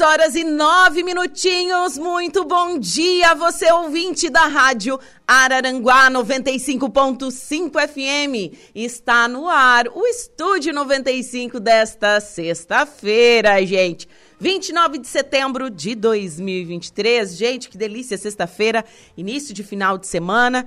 [0.00, 1.98] 10 horas e 9 minutinhos.
[1.98, 8.56] Muito bom dia, você ouvinte da Rádio Araranguá 95.5 FM.
[8.74, 14.08] Está no ar o Estúdio 95 desta sexta-feira, gente.
[14.38, 17.36] 29 de setembro de 2023.
[17.36, 18.82] Gente, que delícia, sexta-feira,
[19.18, 20.66] início de final de semana.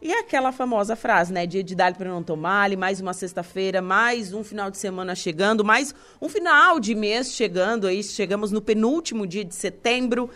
[0.00, 1.46] E aquela famosa frase, né?
[1.46, 5.64] Dia de dar para não tomar, mais uma sexta-feira, mais um final de semana chegando,
[5.64, 8.02] mais um final de mês chegando aí.
[8.02, 10.28] Chegamos no penúltimo dia de setembro.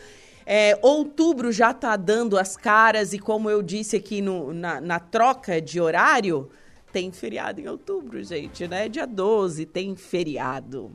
[0.47, 4.99] É, outubro já está dando as caras, e como eu disse aqui no, na, na
[4.99, 6.51] troca de horário,
[6.91, 8.89] tem feriado em outubro, gente, né?
[8.89, 10.91] Dia 12 tem feriado.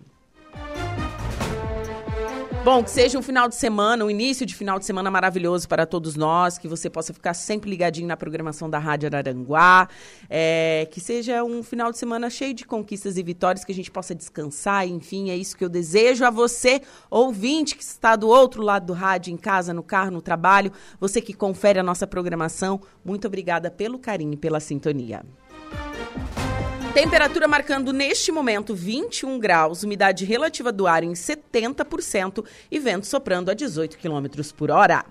[2.66, 5.86] Bom, que seja um final de semana, um início de final de semana maravilhoso para
[5.86, 9.88] todos nós, que você possa ficar sempre ligadinho na programação da Rádio Araranguá,
[10.28, 13.92] é, que seja um final de semana cheio de conquistas e vitórias, que a gente
[13.92, 18.64] possa descansar, enfim, é isso que eu desejo a você, ouvinte que está do outro
[18.64, 22.82] lado do rádio, em casa, no carro, no trabalho, você que confere a nossa programação,
[23.06, 25.24] muito obrigada pelo carinho e pela sintonia.
[26.96, 33.52] Temperatura marcando neste momento 21 graus, umidade relativa do ar em 70% e vento soprando
[33.52, 35.04] a 18 km por hora.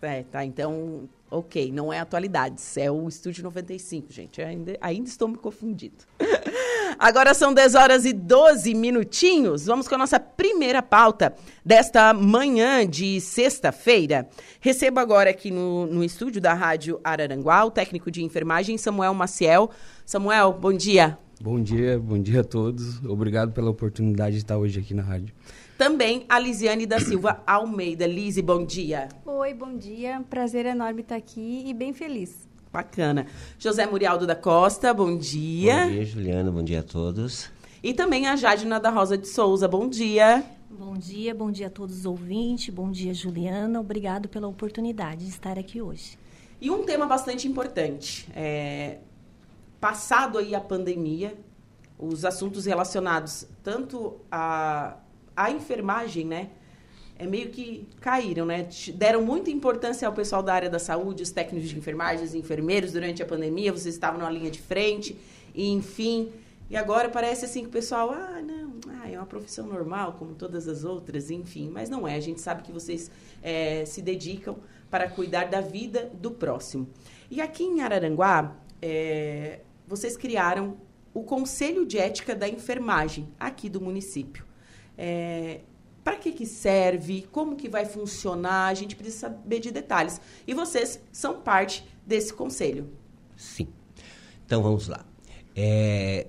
[0.00, 4.42] É, tá, então, ok, não é atualidades, é o Estúdio 95, gente.
[4.42, 6.04] ainda, ainda estou me confundindo.
[6.98, 9.66] Agora são 10 horas e 12 minutinhos.
[9.66, 14.28] Vamos com a nossa primeira pauta desta manhã de sexta-feira.
[14.60, 19.70] Recebo agora aqui no, no estúdio da Rádio Araranguá o técnico de enfermagem Samuel Maciel.
[20.04, 21.18] Samuel, bom dia.
[21.40, 23.04] Bom dia, bom dia a todos.
[23.04, 25.34] Obrigado pela oportunidade de estar hoje aqui na rádio.
[25.76, 28.06] Também a Lisiane da Silva Almeida.
[28.06, 29.08] Lise, bom dia.
[29.26, 30.22] Oi, bom dia.
[30.30, 32.41] Prazer enorme estar aqui e bem feliz.
[32.72, 33.26] Bacana.
[33.58, 35.84] José Murialdo da Costa, bom dia.
[35.84, 37.50] Bom dia, Juliana, bom dia a todos.
[37.82, 40.42] E também a Jadina da Rosa de Souza, bom dia.
[40.70, 43.78] Bom dia, bom dia a todos os ouvintes, bom dia, Juliana.
[43.78, 46.18] Obrigado pela oportunidade de estar aqui hoje.
[46.58, 48.26] E um tema bastante importante.
[48.34, 49.00] É,
[49.78, 51.36] passado aí a pandemia,
[51.98, 54.96] os assuntos relacionados tanto à,
[55.36, 56.48] à enfermagem, né?
[57.18, 58.68] É meio que caíram, né?
[58.94, 62.92] Deram muita importância ao pessoal da área da saúde, os técnicos de enfermagem, os enfermeiros
[62.92, 65.16] durante a pandemia, vocês estavam na linha de frente,
[65.54, 66.32] e enfim.
[66.68, 70.34] E agora parece assim que o pessoal, ah, não, ah, é uma profissão normal, como
[70.34, 71.68] todas as outras, enfim.
[71.70, 73.10] Mas não é, a gente sabe que vocês
[73.42, 74.56] é, se dedicam
[74.90, 76.88] para cuidar da vida do próximo.
[77.30, 80.78] E aqui em Araranguá, é, vocês criaram
[81.14, 84.44] o Conselho de Ética da Enfermagem, aqui do município.
[84.96, 85.60] É,
[86.04, 90.20] para que, que serve, como que vai funcionar, a gente precisa saber de detalhes.
[90.46, 92.88] E vocês são parte desse conselho.
[93.36, 93.68] Sim.
[94.44, 95.04] Então vamos lá.
[95.54, 96.26] É,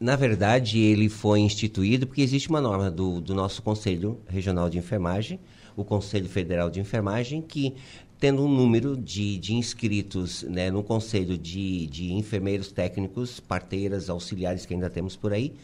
[0.00, 4.78] na verdade, ele foi instituído porque existe uma norma do, do nosso Conselho Regional de
[4.78, 5.38] Enfermagem,
[5.76, 7.74] o Conselho Federal de Enfermagem, que
[8.18, 14.64] tendo um número de, de inscritos né, no Conselho de, de enfermeiros técnicos, parteiras, auxiliares
[14.64, 15.54] que ainda temos por aí,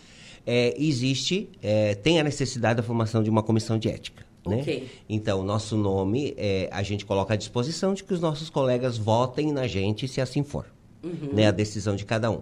[0.50, 4.25] é, existe, é, tem a necessidade da formação de uma comissão de ética.
[4.47, 4.62] Né?
[4.62, 4.89] Ok.
[5.06, 9.53] Então, nosso nome, é, a gente coloca à disposição de que os nossos colegas votem
[9.53, 10.65] na gente, se assim for.
[11.35, 11.49] Né?
[11.49, 12.41] A decisão de cada um.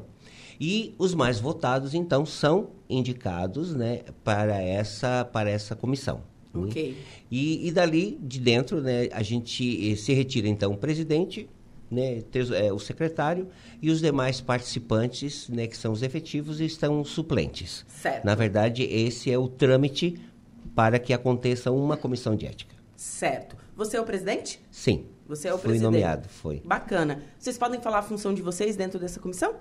[0.61, 6.23] E os mais votados, então, são indicados né, para, essa, para essa comissão.
[6.55, 6.69] né?
[6.69, 6.97] Ok.
[7.29, 11.49] E, e dali de dentro, né, a gente eh, se retira então o presidente,
[11.91, 12.23] né,
[12.55, 13.49] eh, o secretário
[13.81, 17.85] e os demais participantes, né, que são os efetivos e estão os suplentes.
[17.89, 18.25] Certo.
[18.25, 20.21] Na verdade, esse é o trâmite
[20.75, 22.75] para que aconteça uma comissão de ética.
[22.97, 23.57] Certo.
[23.77, 24.61] Você é o presidente?
[24.71, 25.07] Sim.
[25.29, 25.93] Você é o Fui presidente.
[25.93, 26.63] nomeado, foi.
[26.65, 27.23] Bacana.
[27.39, 29.55] Vocês podem falar a função de vocês dentro dessa comissão?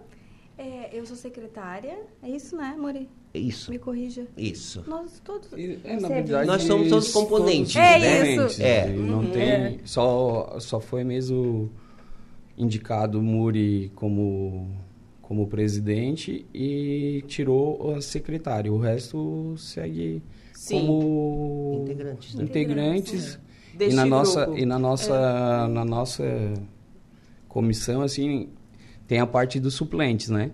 [0.57, 3.10] É, eu sou secretária, é isso, né, Mori?
[3.33, 3.69] Isso.
[3.69, 4.25] Me corrija.
[4.38, 4.83] Isso.
[4.88, 5.51] Nós todos.
[5.51, 8.63] É, verdade, Nós somos todos componentes, todos É componentes, isso.
[8.63, 8.88] É.
[8.88, 11.69] Não tem, só, só foi mesmo
[12.57, 14.69] indicado o Muri como,
[15.21, 18.71] como presidente e tirou a secretária.
[18.71, 20.21] O resto segue
[20.53, 20.85] Sim.
[20.87, 22.43] como Integrantes, né?
[22.43, 23.39] integrantes.
[23.73, 24.57] E Deste na nossa grupo.
[24.59, 26.23] e na nossa na nossa
[27.49, 28.47] comissão assim
[29.05, 30.51] tem a parte dos suplentes, né?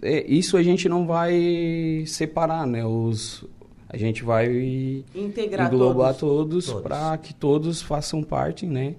[0.00, 2.84] É, isso a gente não vai separar, né?
[2.86, 3.44] Os
[3.88, 6.64] a gente vai Integrar englobar todos.
[6.64, 6.82] todos, Todos.
[6.82, 8.94] para que todos façam parte, né?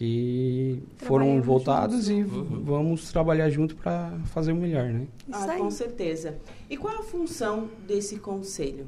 [0.00, 5.06] Que foram votados juntos, e v- vamos trabalhar junto para fazer o melhor, né?
[5.30, 6.38] Ah, com certeza.
[6.70, 8.86] E qual a função desse conselho?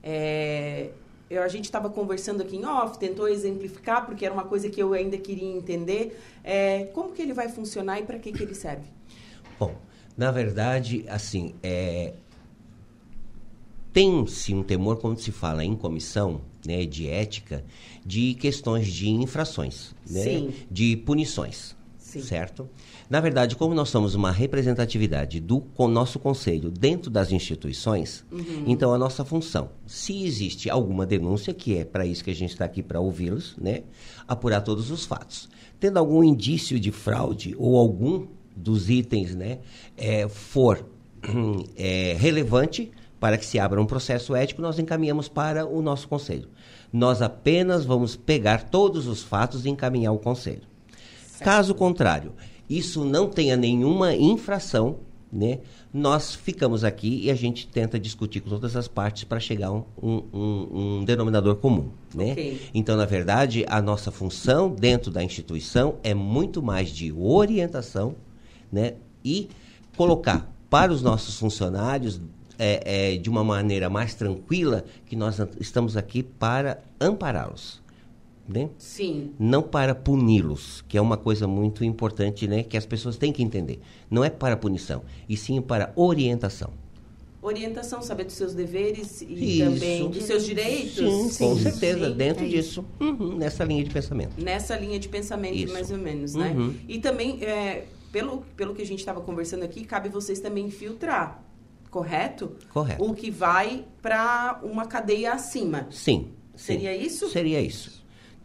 [0.00, 0.90] É,
[1.28, 4.80] eu- a gente estava conversando aqui em off, tentou exemplificar, porque era uma coisa que
[4.80, 6.16] eu ainda queria entender.
[6.44, 8.84] É, como que ele vai funcionar e para que, que ele serve?
[9.58, 9.74] Bom,
[10.16, 12.14] na verdade, assim, é,
[13.92, 17.64] tem-se um temor quando se fala em comissão né, de ética
[18.04, 22.22] de questões de infrações, né, de punições, Sim.
[22.22, 22.68] certo?
[23.08, 28.24] Na verdade, como nós somos uma representatividade do nosso conselho dentro das instituições,
[28.66, 32.50] então a nossa função, se existe alguma denúncia, que é para isso que a gente
[32.50, 33.82] está aqui para ouvi-los, né,
[34.26, 35.48] apurar todos os fatos.
[35.78, 39.58] Tendo algum indício de fraude ou algum dos itens né,
[39.96, 40.84] é, for
[41.76, 46.48] é, relevante para que se abra um processo ético, nós encaminhamos para o nosso conselho.
[46.92, 50.62] Nós apenas vamos pegar todos os fatos e encaminhar ao conselho.
[51.44, 52.32] Caso contrário,
[52.68, 54.96] isso não tenha nenhuma infração,
[55.32, 55.60] né?
[55.92, 59.72] Nós ficamos aqui e a gente tenta discutir com todas as partes para chegar a
[59.72, 60.68] um, um- um-
[61.00, 62.32] um denominador comum, né?
[62.32, 62.60] Ok.
[62.74, 68.14] Então, na verdade, a nossa função dentro da instituição é muito mais de orientação,
[68.72, 68.94] né?
[69.24, 69.48] E
[69.96, 72.20] colocar para os nossos funcionários
[72.60, 77.80] é, é, de uma maneira mais tranquila que nós estamos aqui para ampará-los,
[78.46, 78.68] né?
[78.76, 79.32] Sim.
[79.38, 83.42] não para puni-los, que é uma coisa muito importante, né, que as pessoas têm que
[83.42, 83.80] entender.
[84.10, 86.70] Não é para punição, e sim para orientação.
[87.40, 89.64] Orientação, saber dos seus deveres e Isso.
[89.64, 91.32] também dos seus direitos.
[91.34, 92.16] Sim, com certeza, Sim.
[92.16, 94.38] dentro é disso, uhum, nessa linha de pensamento.
[94.38, 95.72] Nessa linha de pensamento, Isso.
[95.72, 96.50] mais ou menos, né?
[96.54, 96.74] Uhum.
[96.86, 101.42] E também, é, pelo, pelo que a gente estava conversando aqui, cabe vocês também filtrar,
[101.90, 102.56] correto?
[102.72, 103.04] Correto.
[103.04, 105.86] O que vai para uma cadeia acima.
[105.90, 106.28] Sim.
[106.54, 106.74] sim.
[106.74, 107.28] Seria isso?
[107.30, 108.00] Seria isso.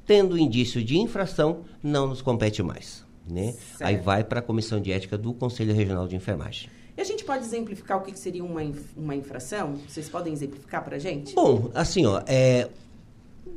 [0.05, 3.03] Tendo indício de infração, não nos compete mais.
[3.27, 3.53] Né?
[3.53, 3.81] Certo.
[3.81, 6.69] Aí vai para a Comissão de Ética do Conselho Regional de Enfermagem.
[6.97, 9.75] E a gente pode exemplificar o que que seria uma, inf- uma infração?
[9.87, 11.33] Vocês podem exemplificar para a gente?
[11.35, 12.69] Bom, assim, ó, é,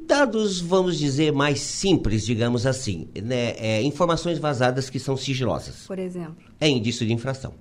[0.06, 5.86] dados, vamos dizer, mais simples, digamos assim, né, é, informações vazadas que são sigilosas.
[5.86, 6.36] Por exemplo.
[6.60, 7.54] É indício de infração.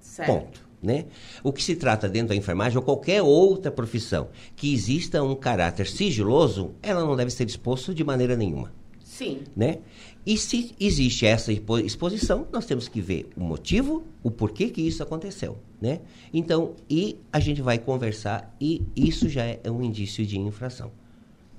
[0.00, 0.28] Certo.
[0.32, 0.67] Ponto.
[0.80, 1.06] Né?
[1.42, 5.88] O que se trata dentro da enfermagem ou qualquer outra profissão que exista um caráter
[5.88, 8.72] sigiloso, ela não deve ser exposto de maneira nenhuma.
[9.02, 9.40] Sim.
[9.56, 9.78] Né?
[10.24, 14.80] E se existe essa expo- exposição, nós temos que ver o motivo, o porquê que
[14.80, 15.58] isso aconteceu.
[15.80, 16.00] Né?
[16.32, 20.92] Então, e a gente vai conversar e isso já é um indício de infração.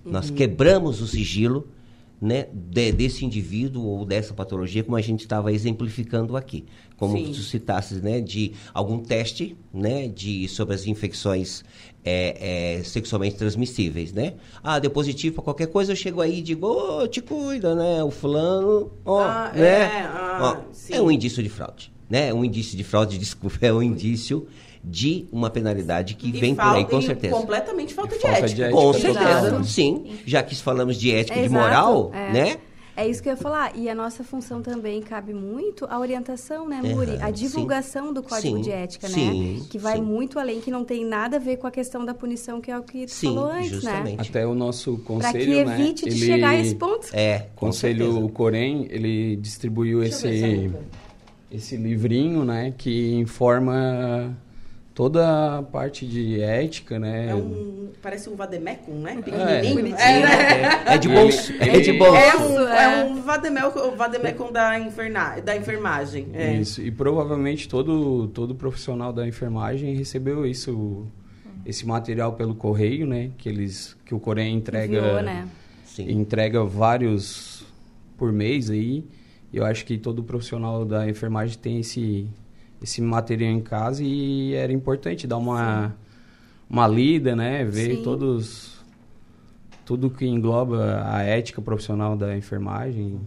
[0.06, 1.68] Nós quebramos o sigilo
[2.22, 6.66] né, de- desse indivíduo ou dessa patologia, como a gente estava exemplificando aqui.
[6.98, 7.32] Como Sim.
[7.32, 11.64] tu citasses, né, de algum teste né, de, sobre as infecções
[12.04, 14.34] é, é, sexualmente transmissíveis, né?
[14.64, 18.04] Ah, deu positivo para qualquer coisa, eu chego aí e digo, ô, te cuida, né?
[18.04, 19.62] O fulano, ó, Ah, né?
[19.68, 22.30] é, ah, Ó, é um indício de fraude, né?
[22.30, 24.46] É um indício de fraude, desculpa, é um indício
[24.84, 27.36] de uma penalidade que E vem por aí, falta- com certeza.
[27.36, 28.54] Completamente falta de Falta ética.
[28.56, 29.64] de ética Com certeza, né?
[29.64, 30.20] sim.
[30.26, 32.32] Já que falamos de ética e de Exato, moral, é.
[32.34, 32.58] né?
[32.96, 33.72] É isso que eu ia falar.
[33.78, 37.12] E a nossa função também cabe muito a orientação, né, Muri?
[37.12, 38.14] Aham, a divulgação sim.
[38.14, 39.66] do código Sim, de ética, sim, né?
[39.70, 40.02] Que vai sim.
[40.02, 42.78] muito além, que não tem nada a ver com a questão da punição, que é
[42.78, 43.76] o que tu Sim, falou antes, né?
[43.76, 44.30] justamente.
[44.30, 45.82] Até o nosso Para conselho, que né?
[45.82, 47.08] evite de ele- chegar a esse ponto.
[47.14, 48.32] É, Conselho certeza.
[48.34, 50.70] Corém, ele distribuiu Deixa esse,
[51.50, 54.36] esse livrinho, né, que informa
[55.00, 57.30] toda a parte de ética, né?
[57.30, 59.14] É um, parece um vademecum, né?
[59.14, 59.22] É.
[59.22, 59.76] Pequenininho.
[59.76, 59.98] Bonitinho.
[59.98, 60.84] É, né?
[60.88, 61.54] É de bolso.
[61.58, 62.16] É de ele- bolso.
[62.18, 63.04] É um, é é.
[63.06, 66.28] um vademecum, vademecum da, inferna, da enfermagem.
[66.34, 66.54] É.
[66.56, 71.08] Isso, e provavelmente todo, todo profissional da enfermagem recebeu isso,
[71.66, 73.32] esse material pelo correio, né?
[73.38, 75.48] Que, eles, que o Corém entrega, Enviou, né?
[75.86, 76.12] Sim.
[76.12, 77.64] entrega vários
[78.18, 79.06] por mês aí.
[79.54, 82.28] E eu acho que todo profissional da enfermagem tem esse,
[82.82, 85.96] esse material em casa e era importante dar uma,
[86.70, 87.64] uma lida, né?
[87.66, 88.04] Ver Sim.
[88.04, 88.80] todos
[89.86, 93.20] tudo que engloba a ética profissional da enfermagem.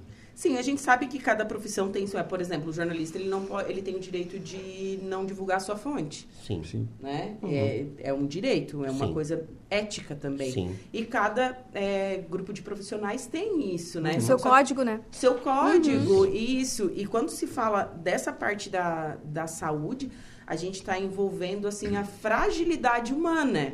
[0.42, 2.18] Sim, a gente sabe que cada profissão tem isso.
[2.18, 5.58] É, por exemplo, o jornalista ele não pode, ele tem o direito de não divulgar
[5.58, 6.64] a sua fonte, Sim.
[6.64, 6.88] Sim.
[6.98, 7.36] né?
[7.44, 9.12] É, é um direito, é uma Sim.
[9.12, 10.50] coisa ética também.
[10.50, 10.74] Sim.
[10.92, 14.16] E cada é, grupo de profissionais tem isso, né?
[14.16, 15.00] O seu Só- código, né?
[15.12, 16.90] Seu código, isso.
[16.92, 20.10] E quando se fala dessa parte da, da saúde,
[20.52, 23.72] a gente está envolvendo assim a fragilidade humana.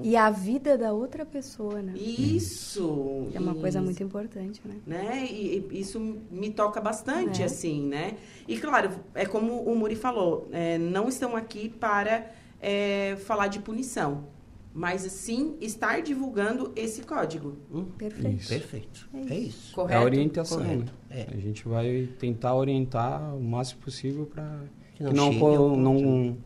[0.00, 1.92] E a vida da outra pessoa, né?
[1.96, 3.28] Isso.
[3.34, 3.84] É uma coisa isso.
[3.84, 4.76] muito importante, né?
[4.86, 5.26] né?
[5.28, 5.98] E, e isso
[6.30, 7.46] me toca bastante, É.
[7.46, 8.16] assim, né?
[8.46, 12.30] E claro, é como o Muri falou, é, não estão aqui para
[12.62, 14.24] é, falar de punição,
[14.72, 17.56] mas sim estar divulgando esse código.
[17.98, 18.36] Perfeito.
[18.36, 18.48] Isso.
[18.48, 19.08] Perfeito.
[19.28, 19.72] É isso.
[19.72, 20.00] É Correto?
[20.00, 20.92] a orientação, Correto.
[21.10, 21.26] né?
[21.28, 21.34] É.
[21.34, 24.60] A gente vai tentar orientar o máximo possível para
[25.08, 26.36] Que não não, chegue ao ponto, não,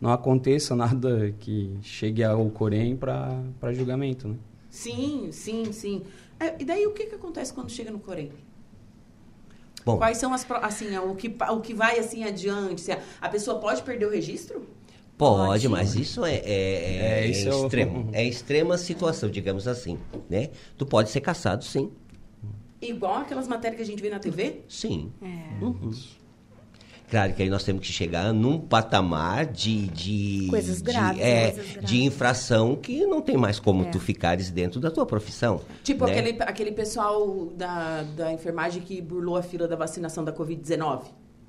[0.00, 4.36] não aconteça nada que chegue ao Corém para julgamento, né?
[4.70, 6.02] Sim, sim, sim.
[6.38, 8.30] É, e daí o que, que acontece quando chega no Corém?
[9.84, 12.82] Bom, Quais são as assim o que o que vai assim adiante?
[12.82, 14.66] Se a, pessoa pode perder o registro?
[15.16, 15.68] Pode, Pode.
[15.68, 18.08] mas isso é, é, é, É, é isso é o- extremo.
[18.12, 20.50] É extrema situação, digamos assim, né?
[20.78, 21.90] Tu pode ser caçado, sim.
[22.80, 24.62] Igual aquelas matérias que a gente vê na TV?
[24.68, 25.12] Sim.
[25.20, 25.62] É.
[25.62, 25.92] Uhum.
[27.10, 29.88] Claro que aí nós temos que chegar num patamar de...
[29.88, 31.90] de Coisas de- graves, é, coisas graves.
[31.90, 33.86] de infração que não tem mais como É.
[33.90, 35.60] tu ficares dentro da tua profissão.
[35.82, 36.12] Tipo né?
[36.18, 41.02] aquele, aquele pessoal da, da enfermagem que burlou a fila da vacinação da Covid-19.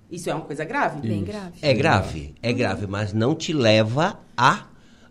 [0.09, 1.07] Isso é uma coisa grave?
[1.07, 1.53] Bem grave.
[1.61, 4.65] É grave, é grave, mas não te leva a,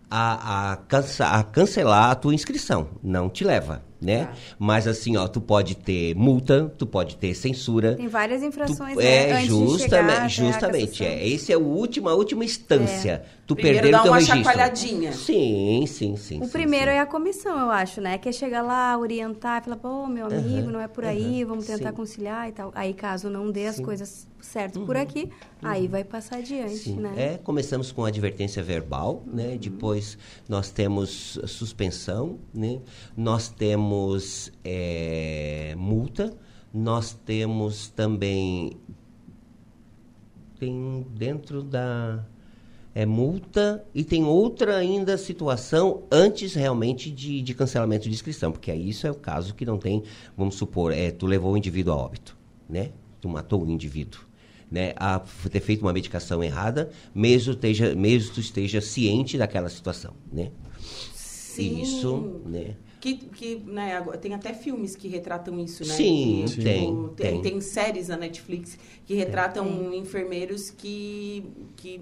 [0.09, 2.89] a, a, cansa- a cancelar a tua inscrição.
[3.01, 4.25] Não te leva, né?
[4.25, 4.33] Tá.
[4.57, 7.95] Mas assim, ó, tu pode ter multa, tu pode ter censura.
[7.95, 9.05] Tem várias Tu- infrações, né?
[9.05, 11.05] é, antes de justamente, justamente.
[11.05, 13.23] É, esse é o último, a última instância.
[13.51, 14.43] Tu Primeiro perder o teu uma registro.
[14.43, 15.11] chacoalhadinha.
[15.11, 16.39] Sim, sim, sim.
[16.41, 16.97] O sim, primeiro sim.
[16.97, 18.17] é a comissão, eu acho, né?
[18.17, 21.89] Que é chegar lá, orientar, falar, pô, meu amigo, não é por aí, vamos tentar
[21.89, 21.95] sim.
[21.95, 22.71] conciliar e tal.
[22.73, 23.81] Aí, caso não dê as Sim.
[23.81, 23.85] Uhum.
[23.85, 25.29] coisas certas por aqui,
[25.61, 26.95] aí vai passar adiante, Sim.
[26.95, 27.13] né?
[27.15, 29.57] É, começamos com advertência verbal, né?
[29.57, 30.17] Depois
[30.47, 32.79] nós temos suspensão, né?
[33.15, 36.33] Nós temos é, multa,
[36.73, 38.77] nós temos também
[40.57, 42.23] tem dentro da
[42.93, 48.69] é multa e tem outra ainda situação antes realmente de, de cancelamento de inscrição, porque
[48.69, 50.03] aí isso é o caso que não tem,
[50.37, 52.37] vamos supor, é, tu levou o indivíduo a óbito,
[52.69, 52.91] né?
[53.21, 54.21] Tu matou o indivíduo,
[54.69, 54.93] né?
[54.97, 60.51] A ter feito uma medicação errada, mesmo, esteja, mesmo tu esteja ciente daquela situação, né?
[61.13, 61.81] Sim.
[61.81, 62.75] Isso, né?
[62.99, 65.93] Que, que né, tem até filmes que retratam isso, né?
[65.95, 67.41] Sim, Que, tem, tipo, tem.
[67.41, 67.61] tem.
[67.61, 71.43] séries na Netflix que retratam enfermeiros que,
[71.75, 72.01] que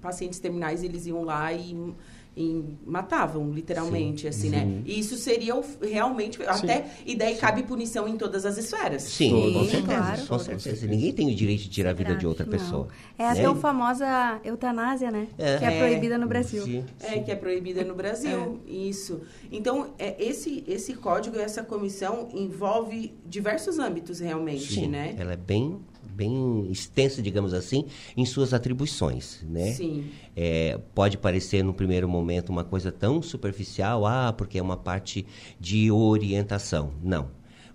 [0.00, 1.76] pacientes terminais eles iam lá e,
[2.36, 4.82] e matavam, literalmente, assim, né?
[4.86, 9.02] E isso seria o- realmente, até, e daí cabe punição em todas as esferas.
[9.02, 10.26] Sim, Sim, com certeza, claro.
[10.26, 10.86] com certeza.
[10.86, 12.52] Ninguém tem o direito de tirar a vida de outra Não.
[12.52, 12.88] pessoa.
[13.18, 13.48] É até né?
[13.48, 15.26] a famosa eutanásia, né?
[15.36, 15.58] É.
[15.58, 15.78] Que é, É.
[15.86, 16.62] proibida no Brasil.
[16.62, 19.20] Sim, É, que é proibida no Brasil, isso.
[19.50, 25.14] Então, é, esse, esse código, essa comissão envolve diversos âmbitos realmente, Sim, né?
[25.18, 25.78] ela é bem,
[26.20, 29.72] bem extensa, digamos assim, em suas atribuições, né?
[29.72, 30.10] Sim.
[30.36, 35.26] É, pode parecer no primeiro momento uma coisa tão superficial, ah, porque é uma parte
[35.58, 36.92] de orientação.
[37.02, 37.28] Não.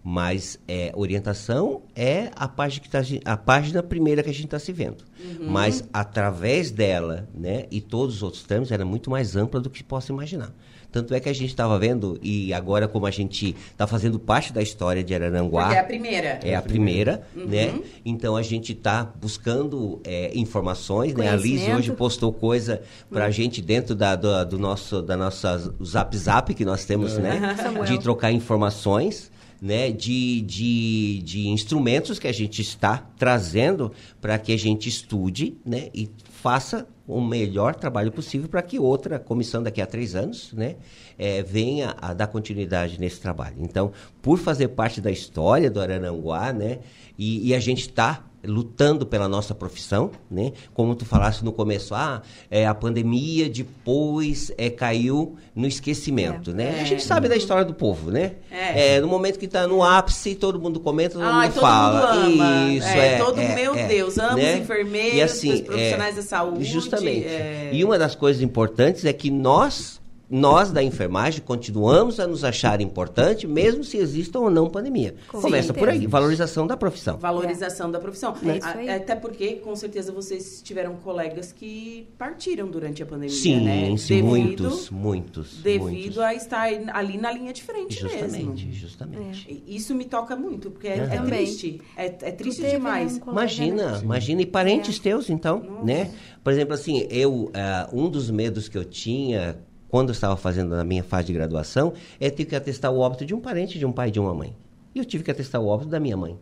[0.04, 4.60] Mas é, orientação é a página, que tá, a página primeira que a gente está
[4.60, 5.04] se vendo.
[5.42, 9.84] Mas através dela, né, e todos os outros termos, era muito mais ampla do que
[9.84, 10.54] possa imaginar.
[10.96, 14.54] Tanto é que a gente estava vendo, e agora como a gente está fazendo parte
[14.54, 15.64] da história de Araranguá...
[15.64, 16.40] Porque é a primeira.
[16.42, 17.48] É a primeira, Uhum.
[17.48, 17.74] né?
[18.06, 21.30] Então a gente está buscando é, informações, né?
[21.32, 23.16] A Liz hoje postou coisa Hum.
[23.16, 27.58] pra gente dentro da, do, do nosso da nossa Zap Zap que nós temos, né?
[27.62, 27.84] Samuel.
[27.84, 29.30] De trocar informações.
[29.62, 35.58] né, de, de, de instrumentos que a gente está trazendo para que a gente estude
[35.66, 40.52] né, e faça o melhor trabalho possível para que outra comissão daqui a três anos
[40.54, 40.76] né,
[41.18, 43.56] é, venha a dar continuidade nesse trabalho.
[43.60, 46.80] Então, por fazer parte da história do Araranguá, né,
[47.18, 50.52] e, e a gente está lutando pela nossa profissão, né?
[50.74, 56.54] Como tu falaste no começo, ah, é, a pandemia depois é, caiu no esquecimento, É.
[56.54, 56.76] né?
[56.80, 56.82] É.
[56.82, 58.34] A gente sabe da história do povo, né?
[58.52, 59.00] É.
[59.02, 62.16] no momento que está no ápice, todo mundo comenta, todo Ai, mundo todo fala.
[62.16, 62.72] mundo ama.
[62.74, 63.18] Isso, É, é.
[63.18, 64.54] todo- é, meu é, Deus, amo né?
[64.56, 67.26] os enfermeiros, E assim, os profissionais é, da saúde, Justamente.
[67.28, 67.70] é.
[67.74, 70.00] E uma das coisas importantes é que nós
[70.30, 75.16] nós da enfermagem continuamos a nos achar importante, mesmo se exista ou não pandemia.
[75.28, 77.18] Com Começa por aí, valorização da profissão.
[77.18, 78.34] Valorização da profissão.
[78.44, 78.90] É isso A- aí.
[78.90, 83.98] Até porque, com certeza, vocês tiveram colegas que partiram durante a pandemia, Sim, né?
[83.98, 85.60] sim, muitos, muitos.
[85.62, 86.18] Devido muitos.
[86.20, 86.64] a estar
[86.94, 88.74] ali na linha de frente Justamente, mesmo.
[88.74, 89.64] justamente.
[89.68, 91.82] E Isso me toca muito, porque é, é triste.
[91.96, 93.18] É, é triste né, demais.
[93.18, 94.00] um colega, Imagina, né?
[94.04, 94.42] imagina.
[94.42, 95.02] E parentes É.
[95.04, 96.12] teus, então, né?
[96.44, 99.58] Por exemplo, assim, eu, ah, um dos medos que eu tinha
[99.96, 103.26] quando eu estava fazendo a minha fase de graduação é ter que atestar o óbito
[103.26, 104.54] de um parente, de um pai e de uma mãe.
[104.94, 106.38] E eu tive que atestar o óbito da minha mãe.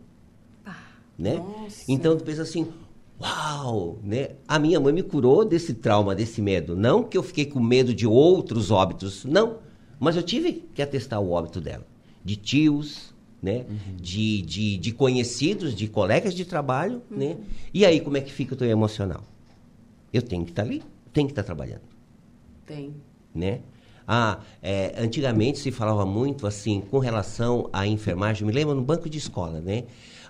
[1.16, 1.36] né?
[1.36, 1.84] Nossa.
[1.86, 2.66] Então tu pensa assim,
[3.22, 4.30] uau, né?
[4.48, 6.74] A minha mãe me curou desse trauma, desse medo.
[6.74, 9.58] Não que eu fiquei com medo de outros óbitos, não.
[10.00, 11.86] Mas eu tive que atestar o óbito dela.
[12.24, 13.66] De tios, né?
[14.02, 17.36] De, de, de conhecidos, de colegas de trabalho, né?
[17.72, 19.22] E aí, como é que fica o teu emocional?
[20.12, 20.82] Eu tenho que estar ali,
[21.12, 21.82] tenho que estar trabalhando
[22.66, 22.92] Tem.
[23.34, 23.60] Né?
[24.06, 28.46] Ah, é, antigamente se falava muito assim com relação à enfermagem.
[28.46, 29.84] Me lembro no banco de escola, né?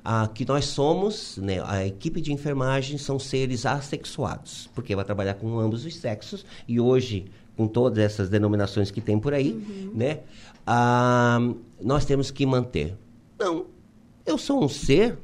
[0.04, 1.62] Ah, que nós somos, né?
[1.66, 6.78] A equipe de enfermagem são seres assexuados, porque vai trabalhar com ambos os sexos e
[6.78, 9.52] hoje com todas essas denominações que tem por aí,
[9.94, 10.20] né?
[10.66, 11.38] Ah,
[11.80, 12.96] nós temos que manter.
[13.38, 13.66] Não,
[14.24, 15.18] eu sou um ser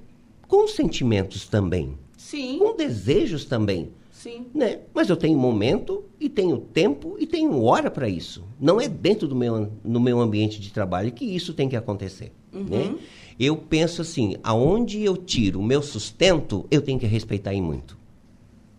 [0.48, 4.46] com sentimentos também, Sim, com desejos também sim.
[4.54, 4.80] né?
[4.94, 8.44] Mas eu tenho momento e tenho tempo e tenho hora para isso.
[8.60, 12.32] Não é dentro do meu, no meu ambiente de trabalho que isso tem que acontecer,
[12.52, 12.94] né?
[13.38, 17.96] Eu penso assim, aonde eu tiro o meu sustento, eu tenho que respeitar em muito,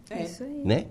[0.10, 0.24] É.
[0.24, 0.62] Isso aí.
[0.63, 0.86] né?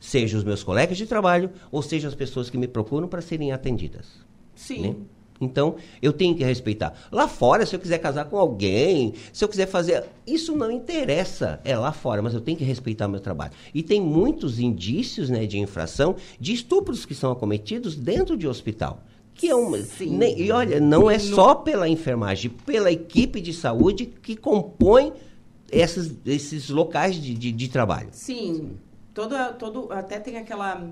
[0.00, 3.52] Seja os meus colegas de trabalho ou seja as pessoas que me procuram para serem
[3.52, 4.06] atendidas,
[4.54, 4.80] Sim.
[4.80, 4.94] né?
[5.40, 6.92] Então, eu tenho que respeitar.
[7.10, 10.04] Lá fora, se eu quiser casar com alguém, se eu quiser fazer.
[10.26, 11.60] Isso não interessa.
[11.64, 13.52] É lá fora, mas eu tenho que respeitar o meu trabalho.
[13.74, 19.02] E tem muitos indícios né, de infração de estupros que são acometidos dentro de hospital.
[19.34, 20.18] Que é uma, Sim.
[20.18, 25.14] nem- e olha, não é só pela enfermagem, pela equipe de saúde que compõe
[25.72, 28.08] essas, esses locais de, de, de trabalho.
[28.12, 28.72] Sim.
[29.14, 30.86] Toda, todo, até tem aquela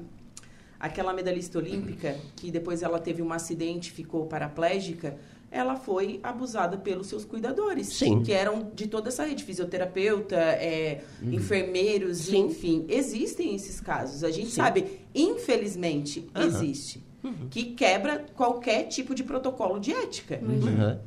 [0.79, 5.17] aquela medalhista olímpica que depois ela teve um acidente, ficou paraplégica.
[5.51, 8.23] Ela foi abusada pelos seus cuidadores, Sim.
[8.23, 12.47] que eram de toda essa rede, fisioterapeuta, é, enfermeiros, Sim.
[12.47, 12.85] enfim.
[12.87, 14.23] Existem esses casos.
[14.23, 14.57] A gente Sim.
[14.57, 17.03] sabe, infelizmente, existe.
[17.51, 20.41] Que quebra qualquer tipo de protocolo de ética.
[20.43, 21.01] Aham.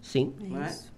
[0.00, 0.34] Sim.
[0.40, 0.70] É não é?
[0.70, 0.89] isso.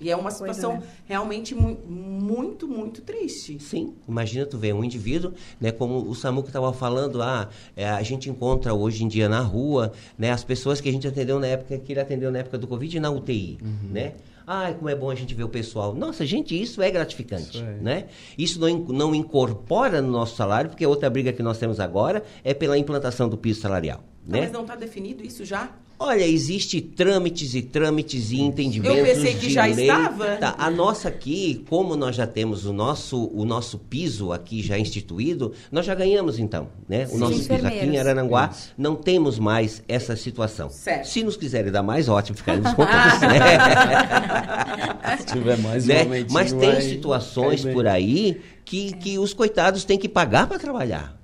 [0.00, 0.82] E é uma Coisa, situação né?
[1.06, 3.58] realmente mu muito, muito triste.
[3.60, 8.02] Sim, imagina tu ver um indivíduo, né, como o Samuco estava falando, ah, é, a
[8.02, 11.46] gente encontra hoje em dia na rua, né, as pessoas que a gente atendeu na
[11.46, 13.58] época, que ele atendeu na época do Covid na UTI,
[13.90, 14.14] né?
[14.46, 15.94] Ai, como é bom a gente ver o pessoal.
[15.94, 17.78] Nossa, gente, isso é gratificante, Isso é.
[17.80, 18.06] né?
[18.36, 22.22] Isso não, não incorpora no nosso salário, porque a outra briga que nós temos agora
[22.42, 24.40] é pela implantação do piso salarial, Não, né?
[24.42, 25.70] Mas não está definido isso já?
[26.06, 29.88] Olha, existe trâmites e trâmites e entendimentos Eu pensei que de já lei.
[29.88, 30.36] estava.
[30.36, 34.78] Tá, a nossa aqui, como nós já temos o nosso, o nosso piso aqui já
[34.78, 37.04] instituído, nós já ganhamos então, né?
[37.06, 37.18] O Sim.
[37.18, 37.96] nosso piso aqui em.
[37.96, 40.68] Arananguá não temos mais essa situação.
[40.68, 41.06] Certo.
[41.06, 45.16] Se nos quiserem dar mais, ótimo, ficaremos contentes, né?
[45.16, 46.04] Se tiver mais Né?
[46.30, 51.18] Mas tem vai situações por aí que, que os coitados têm que pagar para trabalhar,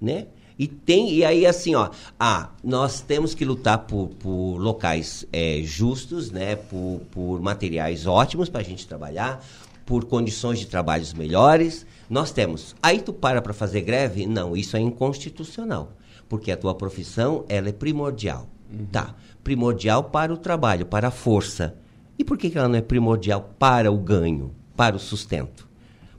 [0.00, 0.26] né?
[0.60, 5.62] E tem e aí assim, ó, ah, nós temos que lutar por, por locais é,
[5.64, 6.54] justos, né?
[6.54, 9.42] Por, por materiais ótimos para a gente trabalhar,
[9.86, 11.86] por condições de trabalhos melhores.
[12.10, 12.76] Nós temos.
[12.82, 14.26] Aí tu para para fazer greve?
[14.26, 15.92] Não, isso é inconstitucional,
[16.28, 18.46] porque a tua profissão ela é primordial,
[18.92, 19.14] tá?
[19.42, 21.74] Primordial para o trabalho, para a força.
[22.18, 25.66] E por que, que ela não é primordial para o ganho, para o sustento?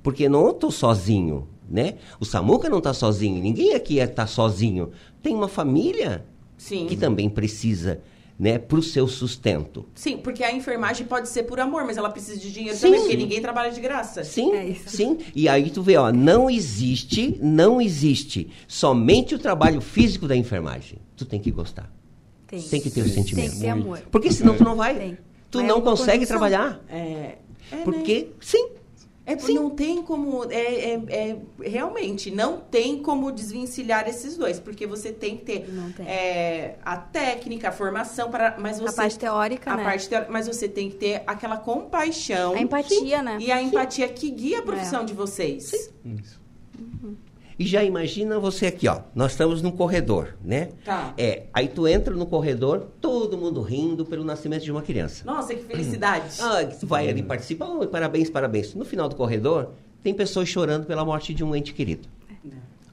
[0.01, 1.96] Porque não estou sozinho, né?
[2.20, 4.92] O Samuca não está sozinho, ninguém aqui está sozinho.
[5.24, 6.26] Tem uma família
[6.58, 6.86] Sim.
[6.88, 8.02] que também precisa,
[8.38, 9.86] né, para o seu sustento.
[9.96, 12.88] Sim, porque a enfermagem pode ser por amor, mas ela precisa de dinheiro Sim.
[12.88, 14.24] também, porque ninguém trabalha de graça.
[14.24, 14.90] Sim, É isso.
[14.90, 15.18] sim.
[15.36, 21.00] E aí tu vê, ó, não existe, não existe somente o trabalho físico da enfermagem.
[21.16, 21.92] Tu tem que gostar.
[22.48, 22.62] Tem.
[22.62, 23.50] Tem que ter o sentimento.
[23.52, 24.00] Tem que ter amor.
[24.12, 24.96] Porque senão tu não vai.
[24.96, 25.18] Tem.
[25.50, 26.28] Tu Mas é não uma consegue conjunção.
[26.38, 26.82] trabalhar.
[26.90, 27.82] É, é, né?
[27.84, 28.70] Porque, sim.
[29.26, 30.46] É, não tem como.
[30.52, 35.70] É, é- é- realmente, não tem como desvencilhar esses dois, porque você tem que ter
[35.72, 36.08] Não tem.
[36.08, 38.90] é, a técnica, a formação, para, mas você.
[38.90, 39.84] A parte teórica, a né?
[39.84, 42.54] parte teórica, mas você tem que ter aquela compaixão.
[42.54, 43.38] A empatia, né?
[43.40, 45.92] E a empatia que guia a profissão de vocês.
[46.04, 46.42] Isso.
[47.60, 49.02] E já imagina você aqui, ó.
[49.14, 50.70] Nós estamos num corredor, né?
[50.84, 51.14] Tá.
[51.18, 55.24] É, aí tu entra no corredor, todo mundo rindo pelo nascimento de uma criança.
[55.26, 56.26] Nossa, que felicidade.
[56.42, 58.74] Ah, tu vai ali participar, oh, parabéns, parabéns.
[58.74, 59.70] No final do corredor,
[60.04, 62.08] tem pessoas chorando pela morte de um ente querido.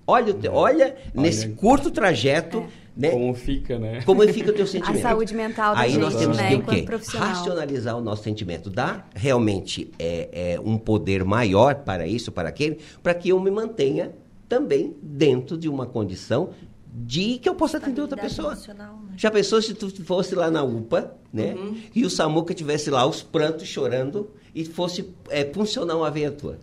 [0.07, 2.64] Olha, o te- olha, nesse curto trajeto,
[2.97, 3.11] né?
[3.11, 4.03] Como fica, né?
[4.05, 5.03] Como fica o teu sentimento?
[5.03, 6.83] saúde mental da Aí nós gente, temos né, que o quê?
[6.83, 7.29] profissional.
[7.29, 8.71] Racionalizar o nosso sentimento.
[8.71, 13.51] Dar realmente é, é, um poder maior para isso, para aquele, para que eu me
[13.51, 14.11] mantenha
[14.48, 16.50] também dentro de uma condição
[16.92, 18.54] de que eu possa atender outra pessoa.
[18.54, 18.90] Né?
[19.16, 21.54] Já pensou se tu fosse lá na UPA, né?
[21.94, 26.58] E o Samuca tivesse lá os prantos chorando e fosse é, funcionar uma veia tua.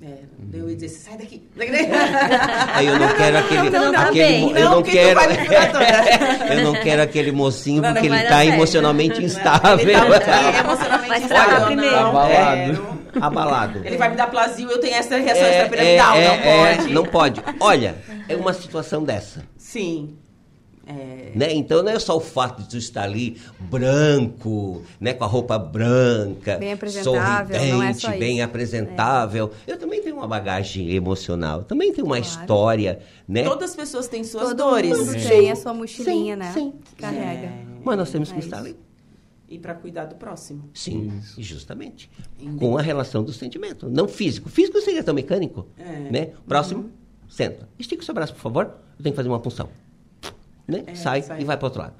[0.00, 0.18] É,
[0.52, 1.42] eu ia dizer, sai daqui.
[2.72, 4.40] Aí eu não quero aquele, não, não, aquele bem.
[4.42, 5.20] mo- eu Não, quero,
[6.52, 8.48] eu não quero aquele mocinho porque ele está certo.
[8.54, 9.78] emocionalmente instável.
[9.80, 11.96] Ele tá emocionalmente Vai instável, primeiro.
[11.96, 12.32] não Abalado.
[12.56, 12.98] quero.
[13.20, 13.82] Abalado.
[13.84, 16.92] Ele vai me dar plasio, eu tenho essa reação É, extrapiramidal, é, não é, pode.
[16.94, 17.42] não pode.
[17.58, 17.96] Olha,
[18.28, 19.42] é uma situação dessa.
[19.56, 20.16] Sim.
[20.88, 21.52] É, Né?
[21.54, 25.58] Então não é só o fato de tu estar ali branco, né, com a roupa
[25.58, 28.44] branca, Bem apresentável, não é só sorridente, bem isso.
[28.44, 29.50] apresentável.
[29.66, 33.44] Eu também tenho uma bagagem emocional, também tenho uma história, né?
[33.44, 34.96] Todas as pessoas têm suas Todo dores.
[34.98, 36.52] mundo tem a sua mochilinha, Sim, né?
[36.54, 36.72] sim.
[36.84, 37.52] Que carrega.
[37.84, 38.66] Mas nós temos que É estar isso.
[38.66, 38.76] ali.
[39.50, 40.68] E para cuidar do próximo.
[40.74, 42.10] Sim, justamente.
[42.58, 44.48] Com a relação do sentimento, não físico.
[44.48, 46.10] Físico seria tão mecânico, É.
[46.10, 46.28] né?
[46.46, 46.90] Próximo,
[47.28, 47.68] senta.
[47.78, 48.64] Estica o seu braço, por favor.
[48.98, 49.68] Eu tenho que fazer uma punção.
[50.68, 50.84] Né?
[50.86, 51.40] É, sai, sai.
[51.40, 51.94] e vai para outro lado.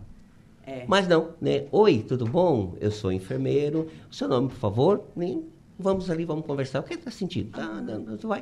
[0.67, 0.85] É.
[0.87, 1.65] Mas não, né?
[1.73, 2.77] Oi, tudo bom?
[2.81, 3.89] Eu sou enfermeiro.
[4.11, 5.03] O seu nome, por favor?
[5.17, 5.43] Nem-
[5.81, 6.81] Vamos ali, vamos conversar.
[6.81, 7.53] O que está sentindo?
[7.53, 8.41] Tá, não, não, tu vai.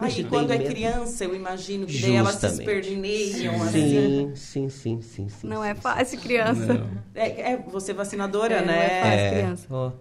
[0.00, 0.70] Não Aí quando é medo.
[0.70, 2.60] criança, eu imagino que daí elas se Justamente.
[2.84, 3.54] esperneiam.
[3.62, 3.72] assim.
[3.72, 5.46] Sim, sim, sim, sim, sim.
[5.48, 5.80] Não sim, é sim.
[5.80, 6.74] fácil, criança.
[6.74, 6.86] Não.
[7.12, 8.86] É, é você vacinadora, É, não né?
[8.86, 9.18] é fácil.
[9.18, 9.66] É, criança.
[9.68, 9.92] ó,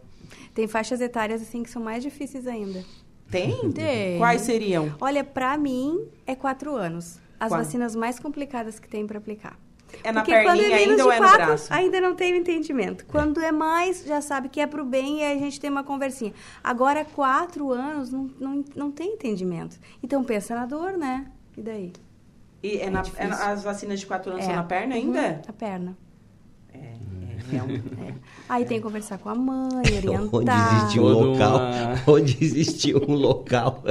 [0.53, 2.83] Tem faixas etárias assim que são mais difíceis ainda.
[3.31, 3.71] Tem?
[3.71, 4.19] Tem.
[4.19, 4.93] Quais seriam?
[5.01, 7.17] Olha, pra mim é quatro anos.
[7.39, 7.65] As Quatro.
[7.65, 9.57] vacinas mais complicadas que tem pra aplicar.
[10.03, 11.73] É na Porque quando perninha é menos ainda de ou é no quatro, braço?
[11.73, 13.05] ainda não tem o entendimento.
[13.07, 15.83] Quando é mais, já sabe que é pro bem e aí a gente tem uma
[15.83, 16.31] conversinha.
[16.63, 19.79] Agora, quatro anos, não, não, não tem entendimento.
[20.03, 21.25] Então, pensa na dor, né?
[21.57, 21.93] E daí?
[22.61, 24.47] E é na- é na- as vacinas de 4 anos É.
[24.47, 25.19] são na perna ainda?
[25.21, 25.97] Uhum, a perna.
[26.73, 26.93] É,
[27.55, 28.13] é, é um- É.
[28.47, 30.75] Aí tem que conversar com a mãe, Onde orientar.
[30.77, 31.55] existe um Toda local.
[31.57, 33.83] uma- Onde existe um local.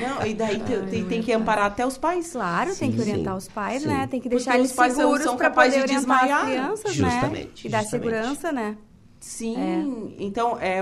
[0.00, 2.32] Não, e daí te- tem, tem que amparar até os pais.
[2.32, 3.38] Claro, tem que Sim, orientar sim.
[3.38, 3.88] os pais, Sim.
[3.88, 4.06] né?
[4.10, 6.40] Tem que Porque deixar eles os pais são- seguros são capazes de desmaiar.
[6.40, 7.48] as crianças, Justamente, né?
[7.64, 7.90] E dar justamente.
[7.90, 8.76] segurança, né?
[9.20, 10.14] Sim.
[10.18, 10.80] Então, é.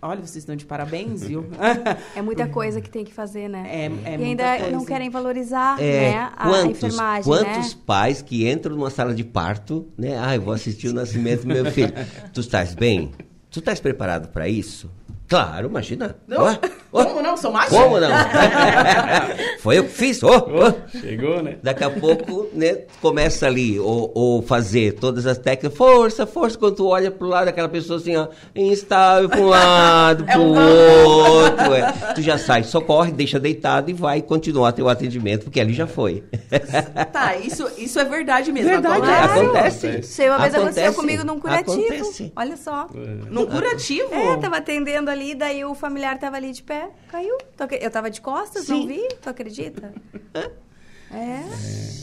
[0.00, 1.44] Olha, vocês estão de parabéns, viu?
[2.14, 3.64] É muita coisa que tem que fazer, né?
[3.68, 4.70] É- é e muita ainda coisa.
[4.70, 6.16] não querem valorizar, É, né?
[6.16, 7.80] A, a quantos, enfermagem, quantos né?
[7.84, 10.16] pais que entram numa sala de parto, né?
[10.18, 11.92] Ah, eu vou assistir o nascimento do meu filho.
[12.32, 13.10] tu estás bem?
[13.50, 14.90] Tu estás preparado para isso?
[15.28, 16.16] Claro, imagina.
[16.26, 16.56] Não,
[16.90, 17.36] como não?
[17.36, 17.76] Sou mágica?
[17.82, 18.08] como não?
[19.60, 20.22] Foi eu que fiz.
[20.22, 20.72] ó, ó.
[20.98, 21.56] Chegou, né?
[21.62, 26.76] Daqui a pouco, né, começa ali, ou, ou fazer todas as técnicas, força, força, quando
[26.76, 30.56] tu olha pro lado daquela pessoa assim, ó, instável pra um lado, É pro um
[30.56, 31.92] outro, é.
[32.14, 36.24] tu já sai, socorre, deixa deitado e vai continuar teu atendimento, porque ali já foi.
[37.12, 38.70] Tá, isso, isso é verdade mesmo.
[38.70, 39.38] Verdade, Acontece.
[39.86, 40.00] acontece.
[40.00, 41.80] Isso aí uma vez aconteceu Acontece, comigo num curativo.
[41.80, 42.32] acontece.
[42.36, 42.86] Olha só.
[43.30, 44.12] Num curativo?
[44.14, 47.36] É, tava atendendo ali, daí o familiar tava ali de pé, caiu.
[47.80, 49.92] Eu tava de costas, não vi, tu acredita?
[51.10, 51.40] É.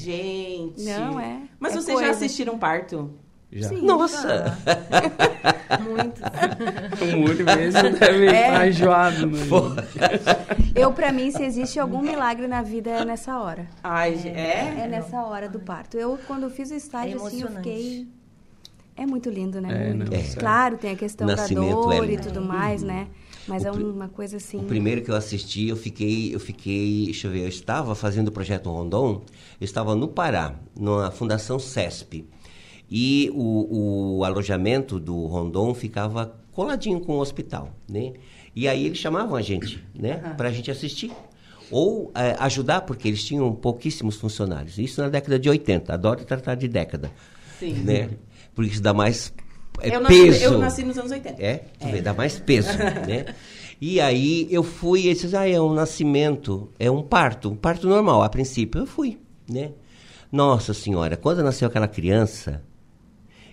[0.02, 0.82] Gente.
[0.84, 1.42] Não, é.
[1.60, 2.10] Mas É vocês já coisa.
[2.26, 3.14] assistiram parto?
[3.52, 3.70] Já.
[3.70, 3.82] Sim.
[3.84, 4.58] Nossa!
[5.88, 6.22] Muito.
[7.16, 8.48] Muito mesmo deve É.
[8.48, 9.40] estar enjoado, né?
[10.76, 13.68] Eu, pra mim, se existe algum milagre na vida, é nessa hora.
[13.84, 14.82] Ai, é?
[14.84, 15.98] É nessa hora do parto.
[15.98, 18.08] Eu, quando eu fiz o estágio, É assim, eu fiquei...
[18.98, 19.90] É muito lindo, né?
[19.90, 20.12] É, muito.
[20.12, 20.40] não, sério.
[20.40, 23.08] Claro, tem a questão da Nascimento é dor e tudo mais, né?
[23.48, 24.58] Mas O é uma coisa assim...
[24.58, 28.30] O primeiro que eu assisti, eu fiquei, eu fiquei, deixa eu ver, eu estava fazendo
[28.30, 29.22] o projeto Rondon,
[29.60, 32.26] eu estava no Pará, na Fundação CESP.
[32.90, 38.14] E o, o alojamento do Rondon ficava coladinho com o hospital, né?
[38.56, 41.12] E aí eles chamavam a gente, né, para a gente assistir.
[41.70, 44.78] Ou eh, ajudar, porque eles tinham pouquíssimos funcionários.
[44.78, 47.12] Isso na década de 80, adoro tratar de década.
[47.60, 47.74] Sim.
[47.74, 48.12] Né?
[48.56, 49.32] Porque isso dá mais
[49.82, 50.44] eh, eu, nasci, peso.
[50.44, 51.44] eu nasci nos anos 80.
[51.44, 52.70] É, tu vê, dá mais peso,
[53.06, 53.26] né?
[53.80, 57.56] E aí eu fui e eles disseram, ah, é um nascimento, é um parto, um
[57.56, 58.82] parto normal, a princípio.
[58.82, 59.72] Eu fui, né?
[60.32, 62.62] Nossa senhora, quando nasceu aquela criança,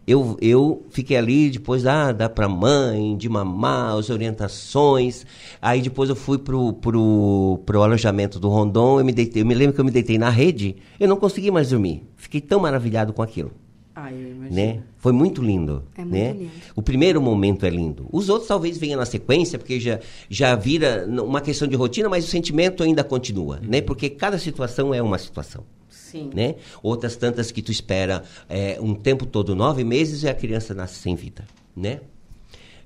[0.04, 5.24] Eu, eu fiquei ali, depois ah, dá pra mãe, de mamar, as orientações.
[5.60, 9.54] Aí depois eu fui pro, pro, pro alojamento do Rondon, eu me deitei, eu me
[9.54, 12.02] lembro que eu me deitei na rede, eu não consegui mais dormir.
[12.16, 13.52] Fiquei tão maravilhado com aquilo.
[13.94, 14.54] Ah, eu imagino.
[14.54, 14.82] Né?
[14.96, 15.84] Foi muito lindo.
[15.96, 16.32] É muito né?
[16.32, 16.50] lindo.
[16.74, 18.06] O primeiro momento é lindo.
[18.10, 20.00] Os outros talvez venham na sequência, porque já,
[20.30, 23.82] já vira uma questão de rotina, mas o sentimento ainda continua, né?
[23.82, 25.64] Porque cada situação é uma situação.
[25.90, 26.30] Sim.
[26.34, 26.54] Né?
[26.82, 30.94] Outras tantas que tu espera é, um tempo todo, nove meses, e a criança nasce
[30.96, 31.44] sem vida,
[31.76, 32.00] né?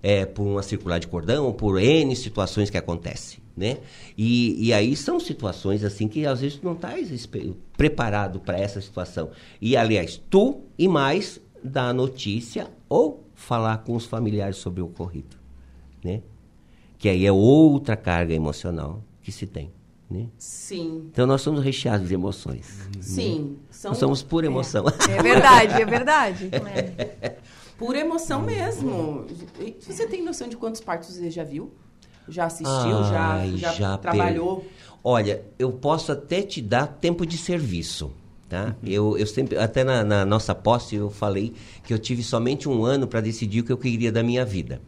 [0.03, 3.79] É, por uma circular de cordão, ou por N situações que acontecem, né?
[4.19, 7.29] E, e aí são situações assim que às vezes tu não estás
[7.77, 9.31] preparado para essa situação.
[9.61, 14.87] E aliás, tu e mais dar a notícia ou falar com os familiares sobre o
[14.87, 15.37] ocorrido,
[16.05, 16.23] né?
[16.99, 19.73] Que aí é outra carga emocional que se tem,
[20.11, 20.29] né?
[20.39, 21.09] Sim.
[21.11, 22.89] Então nós somos recheados de emoções.
[23.01, 23.57] Sim.
[23.71, 24.85] São Nós somos pura emoção.
[25.09, 26.51] É verdade, é verdade.
[27.79, 29.27] pura emoção mesmo.
[29.81, 31.73] Você tem noção de quantos partos você já viu?
[32.29, 32.99] Já assistiu?
[32.99, 34.57] Ai, já, já, já trabalhou?
[34.61, 34.67] per-
[35.05, 38.11] Olha, eu posso até te dar tempo de serviço.
[38.49, 38.77] Tá?
[38.85, 41.53] Eu, eu sempre, até na, na nossa posse, eu falei
[41.85, 44.81] que eu tive somente um ano para decidir o que eu queria da minha vida.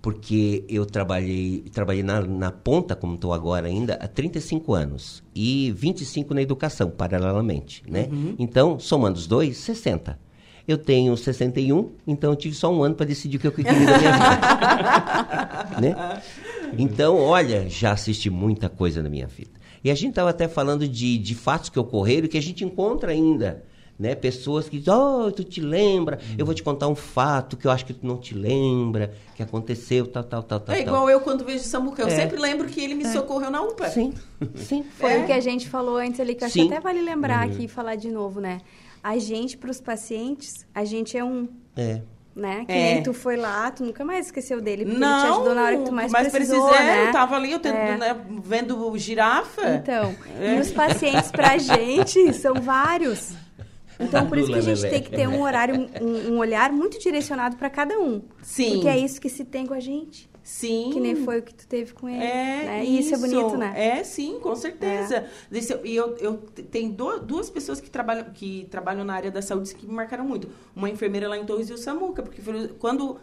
[0.00, 5.22] Porque eu trabalhei, trabalhei na, na ponta, como estou agora ainda, há 35 anos.
[5.34, 7.82] E 25 na educação, paralelamente.
[7.88, 8.08] Né?
[8.38, 10.18] Então, somando os dois, 60.
[10.66, 13.72] Eu tenho 61, então eu tive só um ano para decidir o que eu queria
[13.72, 15.76] da minha vida.
[15.80, 16.22] né?
[16.78, 19.52] Então, olha, já assisti muita coisa na minha vida.
[19.82, 23.12] E a gente estava até falando de, de fatos que ocorreram que a gente encontra
[23.12, 23.62] ainda.
[23.96, 24.14] Né?
[24.16, 26.18] Pessoas que dizem, oh, tu te lembra?
[26.36, 29.42] Eu vou te contar um fato que eu acho que tu não te lembra, que
[29.42, 30.74] aconteceu, tal, tal, tal, tal.
[30.74, 30.86] É tal.
[30.94, 32.02] igual eu quando vejo o Samuca.
[32.02, 32.10] Eu É.
[32.16, 33.88] sempre lembro que ele me socorreu na UPA.
[33.90, 34.12] Sim,
[34.56, 34.82] sim.
[34.98, 35.22] Foi É.
[35.22, 36.66] o que a gente falou antes ali, que eu acho Sim.
[36.66, 38.62] que até vale lembrar aqui e falar de novo, né?
[39.00, 42.00] A gente, para os pacientes, a gente é um, É.
[42.34, 42.64] né?
[42.66, 42.94] Que É.
[42.94, 45.62] nem tu foi lá, tu nunca mais esqueceu dele, porque ele te Não, ajudou na
[45.64, 47.08] hora que tu mais, mas precisou, precisei, né?
[47.08, 47.96] eu tava ali, eu tento, É.
[47.96, 49.68] né, vendo girafa.
[49.76, 50.56] Então, É.
[50.56, 53.32] e os pacientes pra gente são vários.
[54.00, 56.98] Então, por isso que a gente tem que ter um horário, um, um olhar muito
[56.98, 58.22] direcionado para cada um.
[58.42, 58.72] Sim.
[58.72, 60.28] Porque é isso que se tem com a gente.
[60.44, 60.90] Sim.
[60.92, 62.22] Que nem foi o que tu teve com ele.
[62.22, 62.84] É, né?
[62.84, 63.72] E isso é bonito, né?
[63.74, 65.24] É, sim, com certeza.
[65.50, 69.30] Isso- E eu, eu te- tem do- duas pessoas que trabalham, que trabalham na área
[69.30, 70.48] da saúde que me marcaram muito.
[70.76, 72.42] Uma enfermeira lá em Torres e o Samuca, porque
[72.78, 73.16] quando,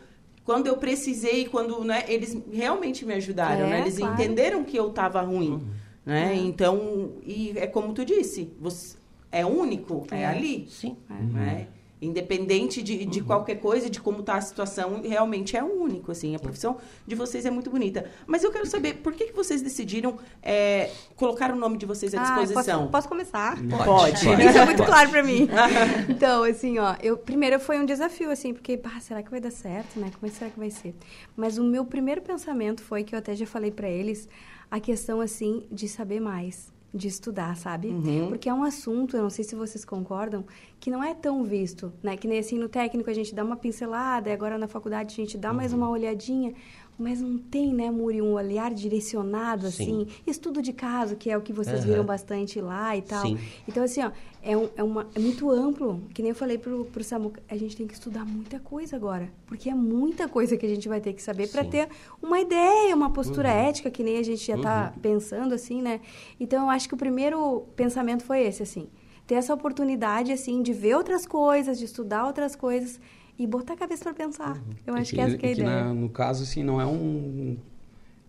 [0.44, 3.82] quando eu precisei, quando né, eles realmente me ajudaram, É, né?
[3.82, 4.14] Eles claro.
[4.16, 5.62] entenderam que eu estava ruim.
[6.04, 6.34] Né?
[6.36, 8.98] Então, e é como tu disse, você,
[9.32, 10.26] é único, é, É.
[10.26, 10.68] ali.
[10.72, 10.98] Sim.
[11.08, 11.68] né?
[12.02, 16.36] Independente de, de qualquer coisa, de como está a situação, realmente é único, assim.
[16.36, 18.10] A profissão de vocês é muito bonita.
[18.26, 22.14] Mas eu quero saber, por que, que vocês decidiram é, colocar o nome de vocês
[22.16, 22.80] à Ah, disposição?
[22.80, 23.56] posso, posso começar?
[23.86, 24.16] Pode.
[24.16, 25.48] Isso é muito claro pra mim.
[26.10, 29.52] Então, assim, ó, eu primeiro foi um desafio, assim, porque, pá, será que vai dar
[29.52, 30.12] certo, né?
[30.14, 30.96] Como é que será que vai ser?
[31.36, 34.28] Mas o meu primeiro pensamento foi que eu até já falei pra eles
[34.70, 37.88] a questão, assim, de saber mais, de estudar, sabe?
[37.88, 38.28] Uhum.
[38.28, 40.46] Porque é um assunto, eu não sei se vocês concordam,
[40.80, 42.18] que não é tão visto, né?
[42.18, 45.16] Que nem assim no técnico a gente dá uma pincelada, e agora na faculdade a
[45.16, 46.54] gente dá mais uma olhadinha,
[46.98, 49.84] mas não tem, né, Muri, um olhar direcionado, Sim.
[49.84, 51.90] assim, estudo de caso, que é o que vocês Aham.
[51.90, 53.26] viram bastante lá e tal.
[53.28, 53.38] Sim.
[53.68, 54.12] Então, assim, ó,
[54.44, 56.02] é, um- é uma, é muito amplo.
[56.14, 59.32] Que nem eu falei pro, pro Samuca, a gente tem que estudar muita coisa agora.
[59.48, 61.90] Porque é muita coisa que a gente vai ter que saber para ter
[62.22, 63.56] uma ideia, uma postura Uhum.
[63.70, 66.02] ética, que nem a gente já tá pensando, assim, né?
[66.40, 68.88] Então, eu acho que o primeiro pensamento foi esse, assim.
[69.26, 73.00] Ter essa oportunidade, assim, de ver outras coisas, de estudar outras coisas
[73.38, 74.62] e botar a cabeça para pensar.
[74.86, 75.84] Eu acho que, essa que é a que ideia.
[75.86, 77.58] na- no caso, assim, não é um...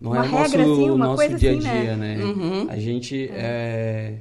[0.01, 2.15] Não Uma é o nosso, regra, assim, uma nosso coisa dia a assim, dia, né?
[2.17, 2.23] né?
[2.23, 2.69] Uhum.
[2.69, 4.17] A gente é,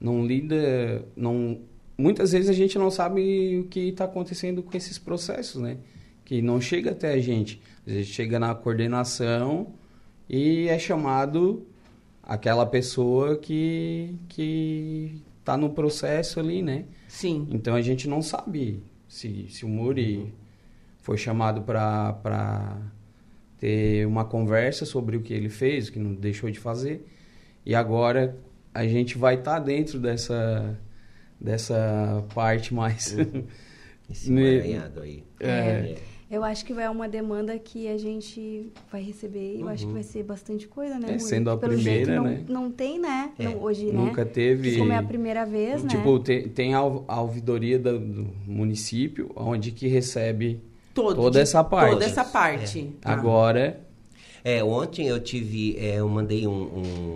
[0.00, 1.04] não lida...
[1.14, 1.58] Não,
[1.98, 5.76] muitas vezes a gente não sabe o que está acontecendo com esses processos, né?
[6.24, 7.60] Que não chega até a gente.
[7.86, 9.74] A gente chega na coordenação
[10.28, 11.66] e é chamado
[12.22, 16.84] aquela pessoa que que está no processo ali, né?
[17.08, 17.48] Sim.
[17.50, 18.80] Então a gente não sabe
[19.10, 20.32] se, se o Muri
[21.02, 22.80] foi chamado para
[23.58, 27.04] ter uma conversa sobre o que ele fez, o que não deixou de fazer.
[27.66, 28.38] E agora
[28.72, 30.78] a gente vai estar dentro dessa,
[31.40, 33.16] dessa parte mais.
[34.08, 35.24] Esse emaranhado aí.
[35.40, 35.96] É.
[36.30, 39.56] Eu acho que vai uma demanda que a gente vai receber.
[39.60, 39.94] Eu acho que Uhum.
[39.94, 41.14] vai ser bastante coisa, né?
[41.14, 42.44] É, sendo a Pelo primeira, jeito, não, né?
[42.48, 43.32] Não tem, né?
[43.36, 43.44] É.
[43.44, 44.30] Não- hoje, Nunca né?
[44.32, 44.78] teve.
[44.78, 45.88] Como é a primeira vez, né?
[45.90, 46.82] Tipo, tem, tem a
[47.20, 50.60] ouvidoria do, do município, onde que recebe
[50.94, 51.92] Todo, Toda de- essa parte.
[51.92, 52.92] Toda essa parte.
[53.04, 53.80] agora.
[54.42, 56.52] É, ontem eu tive, é, eu mandei um,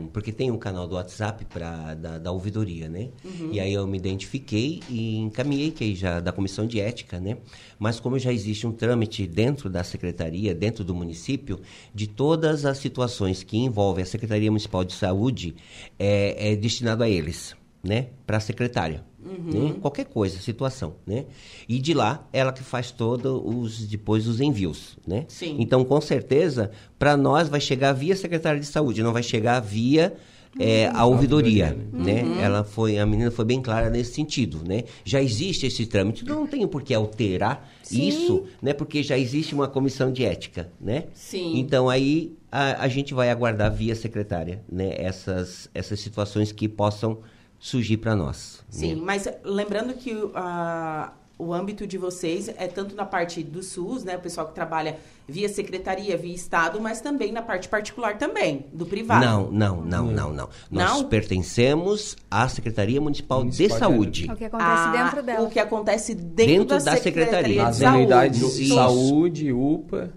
[0.02, 3.08] um- porque tem um canal do WhatsApp pra, da, da ouvidoria, né?
[3.50, 7.38] E aí eu me identifiquei e encaminhei que aí já da comissão de ética, né?
[7.78, 11.60] Mas como já existe um trâmite dentro da secretaria, dentro do município,
[11.94, 15.54] de todas as situações que envolvem a Secretaria Municipal de Saúde,
[15.98, 18.08] é, é destinado a eles, né?
[18.26, 19.04] Para a secretária.
[19.24, 19.74] Né?
[19.80, 21.24] Qualquer coisa, situação, né?
[21.68, 25.24] E de lá, ela que faz todos os depois os envios, né?
[25.28, 25.56] Sim.
[25.58, 30.14] Então, com certeza, para nós vai chegar via secretária de saúde, não vai chegar via
[30.58, 32.22] é, a ouvidoria, né?
[32.40, 34.84] Ela foi, a menina foi bem clara nesse sentido, né?
[35.04, 38.72] Já existe esse trâmite, não tem por que alterar isso, né?
[38.72, 41.04] Porque já existe uma comissão de ética, né?
[41.14, 41.58] Sim.
[41.58, 44.94] Então aí a, a gente vai aguardar via secretária, né?
[44.96, 47.18] Essas essas situações que possam
[47.58, 48.63] surgir para nós.
[48.74, 53.60] Sim, mas lembrando que o- a- o âmbito de vocês é tanto na parte do
[53.62, 54.16] SUS, né?
[54.16, 58.86] O pessoal que trabalha via secretaria, via Estado, mas também na parte particular também, do
[58.86, 59.24] privado.
[59.24, 60.48] Não, não, não, não, não.
[60.70, 61.08] Nós Não?
[61.08, 64.30] pertencemos à Secretaria Municipal, Municipal de de Saúde.
[64.30, 65.46] É o que acontece Ah, dentro dela.
[65.46, 67.64] O que acontece dentro, Dentro da, da secretaria.
[67.64, 67.96] Secretaria de Saúde.
[67.98, 70.12] unidades de saúde, UPA,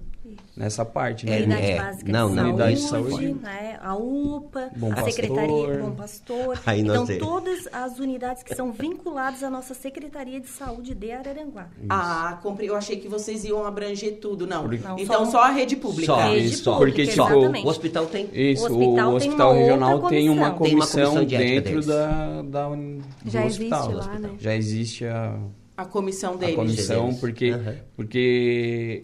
[0.58, 1.40] nessa parte, né?
[1.40, 2.44] É, Unidade é, básica não, de não.
[2.44, 3.34] saúde, Unidade de saúde.
[3.42, 5.12] né, a UPA, Bom a Pastor.
[5.12, 6.60] Secretaria Bom Pastor.
[6.66, 7.28] Aí então, temos.
[7.28, 11.68] todas as unidades que são vinculadas à nossa Secretaria de Saúde de Araranguá.
[11.90, 12.66] Ah, compre...
[12.66, 14.48] eu achei que vocês iam abranger tudo.
[14.48, 14.64] Não.
[14.64, 16.14] Porque- Não, então só- só a rede pública.
[16.14, 16.30] Só.
[16.32, 17.68] Rede Isso, pública, porque, tipo.
[17.68, 18.30] O hospital tem.
[18.34, 20.10] Isso, O o hospital hospital, tem regional tem uma comissão.
[20.10, 23.92] Tem uma comissão, comissão de dentro da, da un- do Já existe hospital.
[23.94, 24.30] lá, né?
[24.40, 25.38] Já existe a,
[25.78, 26.56] A comissão a deles.
[26.56, 27.20] comissão, deles.
[27.20, 27.76] porque, Aham.
[27.96, 29.04] porque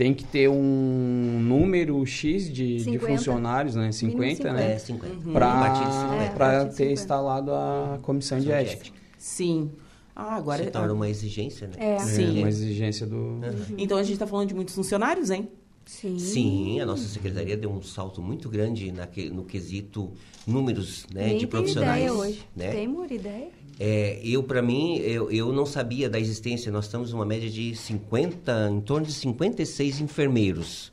[0.00, 3.06] tem que ter um número X de, de 50.
[3.18, 3.92] funcionários, né?
[3.92, 4.78] 50, É, né?
[4.78, 5.28] 50.
[5.28, 5.32] Uhum.
[5.34, 6.44] Para 50.
[6.46, 6.92] É, ter 50.
[6.92, 8.96] instalado a comissão de de ética.
[9.18, 9.70] Sim.
[10.16, 10.64] Ah, agora...
[10.64, 11.74] Se torna uma exigência, né?
[11.76, 11.94] É.
[11.96, 12.38] É Sim.
[12.38, 13.40] uma exigência do...
[13.76, 15.50] Então a gente tá falando de muitos funcionários, hein?
[15.84, 16.18] Sim.
[16.18, 20.12] Sim, a nossa secretaria deu um salto muito grande naque- no quesito
[20.46, 21.98] números né, Nem de tenho profissionais.
[22.04, 22.40] ideia hoje.
[22.56, 22.70] Né?
[22.70, 23.48] Tem uma ideia?
[23.82, 26.70] É, eu, para mim, eu, eu não sabia da existência.
[26.70, 30.92] Nós estamos uma média de 50, em torno de 56 enfermeiros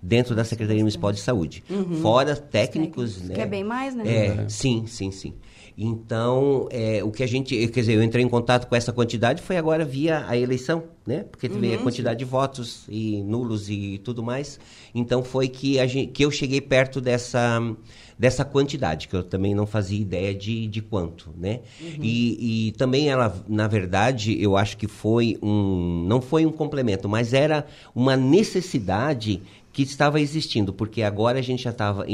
[0.00, 1.64] dentro da Secretaria Municipal de Saúde.
[2.00, 3.34] Fora técnicos, né?
[3.34, 4.04] Que é bem mais, né?
[4.06, 5.34] É, sim, sim, sim.
[5.80, 9.40] Então, é, o que a gente, quer dizer, eu entrei em contato com essa quantidade
[9.40, 11.22] foi agora via a eleição, né?
[11.30, 14.58] Porque teve a quantidade de votos e nulos e tudo mais.
[14.92, 17.60] Então foi que, a gente, que eu cheguei perto dessa,
[18.18, 21.60] dessa quantidade, que eu também não fazia ideia de, de quanto, né?
[22.02, 27.08] E, e também ela, na verdade, eu acho que foi um, não foi um complemento,
[27.08, 27.64] mas era
[27.94, 29.40] uma necessidade
[29.72, 32.04] que estava existindo, porque agora a gente já estava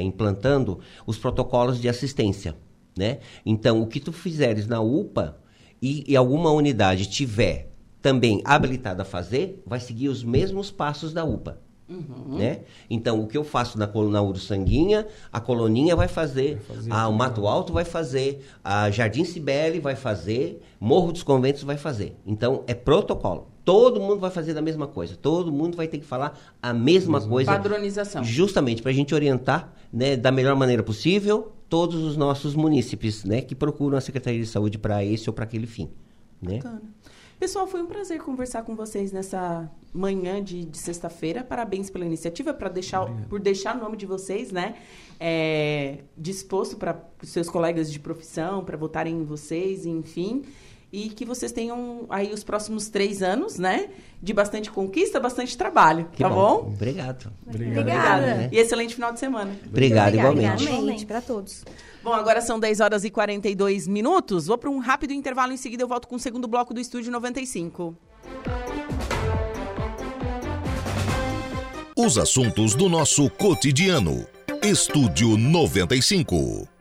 [0.00, 2.54] implantando os protocolos de assistência,
[2.98, 3.20] né?
[3.46, 5.38] Então, o que tu fizeres na UPA
[5.80, 7.70] e, e alguma unidade tiver
[8.02, 11.60] também habilitada a fazer, vai seguir os mesmos passos da UPA.
[12.36, 12.60] Né?
[12.90, 17.46] Então, o que eu faço na coluna Uruçanguinha, a coloninha vai fazer, a, o Mato
[17.46, 22.14] Alto vai fazer, a Jardim Cibele vai fazer, Morro dos Conventos vai fazer.
[22.26, 23.48] Então, é protocolo.
[23.64, 25.16] Todo mundo vai fazer da mesma coisa.
[25.16, 27.52] Todo mundo vai ter que falar a mesma coisa.
[27.52, 28.22] Padronização.
[28.22, 33.40] Justamente para a gente orientar né, da melhor maneira possível todos os nossos munícipes né,
[33.40, 35.90] que procuram a Secretaria de Saúde para esse ou para aquele fim.
[36.40, 36.56] Né?
[36.56, 36.82] Bacana.
[37.38, 41.44] Pessoal, foi um prazer conversar com vocês nessa manhã de, de sexta-feira.
[41.44, 44.74] Parabéns pela iniciativa, para deixar, por deixar o nome de vocês, né?
[45.20, 50.42] é, disposto para os seus colegas de profissão, para votarem em vocês, enfim.
[50.90, 53.90] E que vocês tenham aí os próximos três anos, né?
[54.22, 56.72] De bastante conquista, bastante trabalho, Que tá bom?
[56.72, 57.30] Obrigado.
[57.46, 58.48] Obrigada.
[58.50, 59.54] E excelente final de semana.
[59.66, 60.64] Obrigado, igualmente.
[60.64, 61.64] Igualmente, para todos.
[62.02, 64.46] Bom, agora são 10 horas e 42 minutos.
[64.46, 65.52] Vou para um rápido intervalo.
[65.52, 67.94] Em seguida, eu volto com o segundo bloco do Estúdio 95.
[71.96, 74.26] Os assuntos do nosso cotidiano.
[74.62, 76.77] Estúdio 95.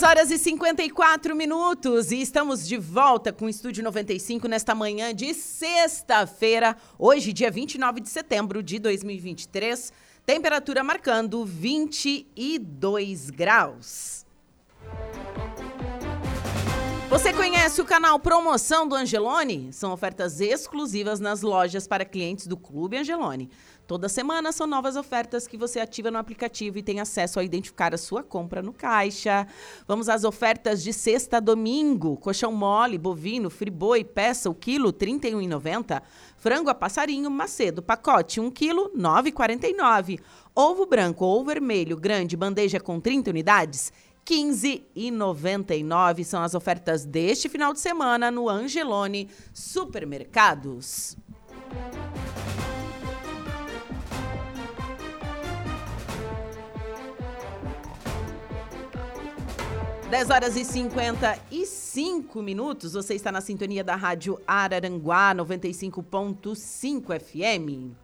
[0.00, 5.14] Dez horas e 54 minutos e estamos de volta com o Estúdio 95 nesta manhã
[5.14, 9.92] de sexta-feira, hoje, dia 29 de setembro de 2023.
[10.24, 14.24] Temperatura marcando 22 graus.
[17.10, 19.70] Você conhece o canal Promoção do Angelone?
[19.72, 23.50] São ofertas exclusivas nas lojas para clientes do Clube Angelone.
[23.90, 27.92] Toda semana são novas ofertas que você ativa no aplicativo e tem acesso a identificar
[27.92, 29.48] a sua compra no caixa.
[29.84, 32.16] Vamos às ofertas de sexta a domingo.
[32.16, 36.00] Colchão mole, bovino, friboi, peça, o quilo, R$ 31,90.
[36.36, 40.20] Frango a passarinho, macedo, pacote, 1 quilo, R$ 9,49.
[40.54, 43.92] Ovo branco ou vermelho, grande, bandeja com 30 unidades,
[44.24, 51.16] 15,99 são as ofertas deste final de semana no Angelone Supermercados.
[60.10, 62.94] 10 horas e 55 minutos.
[62.94, 67.94] Você está na sintonia da Rádio Araranguá 95.5 FM.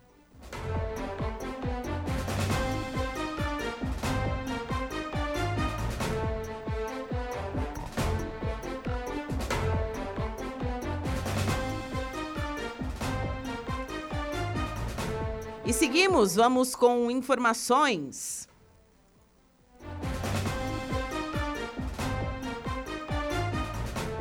[15.64, 18.35] E seguimos, vamos com informações.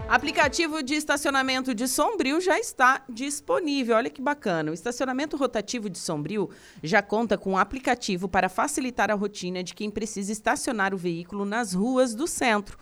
[0.07, 3.95] Aplicativo de estacionamento de Sombrio já está disponível.
[3.95, 4.69] Olha que bacana.
[4.69, 6.47] O estacionamento rotativo de Sombrio
[6.83, 11.43] já conta com um aplicativo para facilitar a rotina de quem precisa estacionar o veículo
[11.43, 12.77] nas ruas do centro.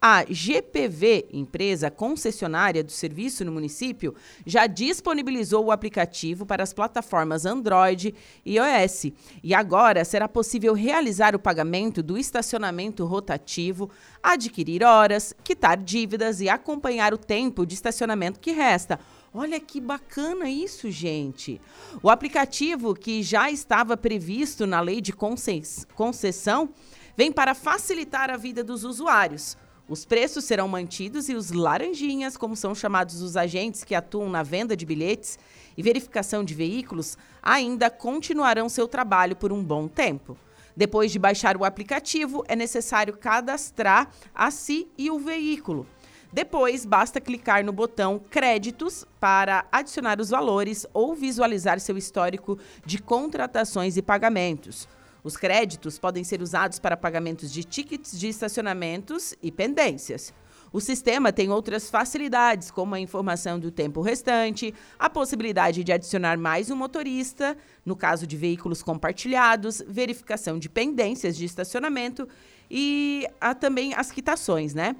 [0.00, 4.14] A GPV, empresa concessionária do serviço no município,
[4.46, 8.14] já disponibilizou o aplicativo para as plataformas Android
[8.46, 9.06] e iOS.
[9.42, 13.90] E agora será possível realizar o pagamento do estacionamento rotativo,
[14.22, 19.00] adquirir horas, quitar dívidas e acompanhar o tempo de estacionamento que resta.
[19.34, 21.60] Olha que bacana isso, gente.
[22.00, 26.68] O aplicativo, que já estava previsto na lei de concessão,
[27.16, 29.56] vem para facilitar a vida dos usuários.
[29.88, 34.42] Os preços serão mantidos e os laranjinhas, como são chamados os agentes que atuam na
[34.42, 35.38] venda de bilhetes
[35.74, 40.36] e verificação de veículos, ainda continuarão seu trabalho por um bom tempo.
[40.76, 45.86] Depois de baixar o aplicativo, é necessário cadastrar a si e o veículo.
[46.30, 52.98] Depois, basta clicar no botão Créditos para adicionar os valores ou visualizar seu histórico de
[52.98, 54.86] contratações e pagamentos.
[55.28, 60.32] Os créditos podem ser usados para pagamentos de tickets de estacionamentos e pendências.
[60.72, 66.38] O sistema tem outras facilidades, como a informação do tempo restante, a possibilidade de adicionar
[66.38, 72.26] mais um motorista, no caso de veículos compartilhados, verificação de pendências de estacionamento
[72.70, 74.96] e há também as quitações, né?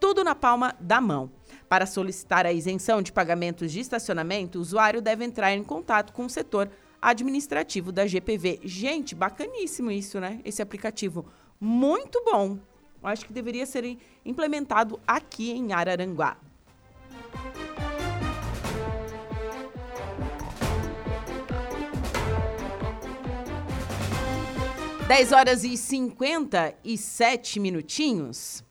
[0.00, 1.30] Tudo na palma da mão.
[1.68, 6.24] Para solicitar a isenção de pagamentos de estacionamento, o usuário deve entrar em contato com
[6.24, 6.68] o setor
[7.00, 8.60] administrativo da GPV.
[8.64, 10.40] Gente, bacaníssimo isso, né?
[10.44, 11.26] Esse aplicativo.
[11.58, 12.58] Muito bom.
[13.02, 16.36] Eu acho que deveria ser implementado aqui em Araranguá.
[25.08, 28.62] Dez horas e cinquenta e sete minutinhos.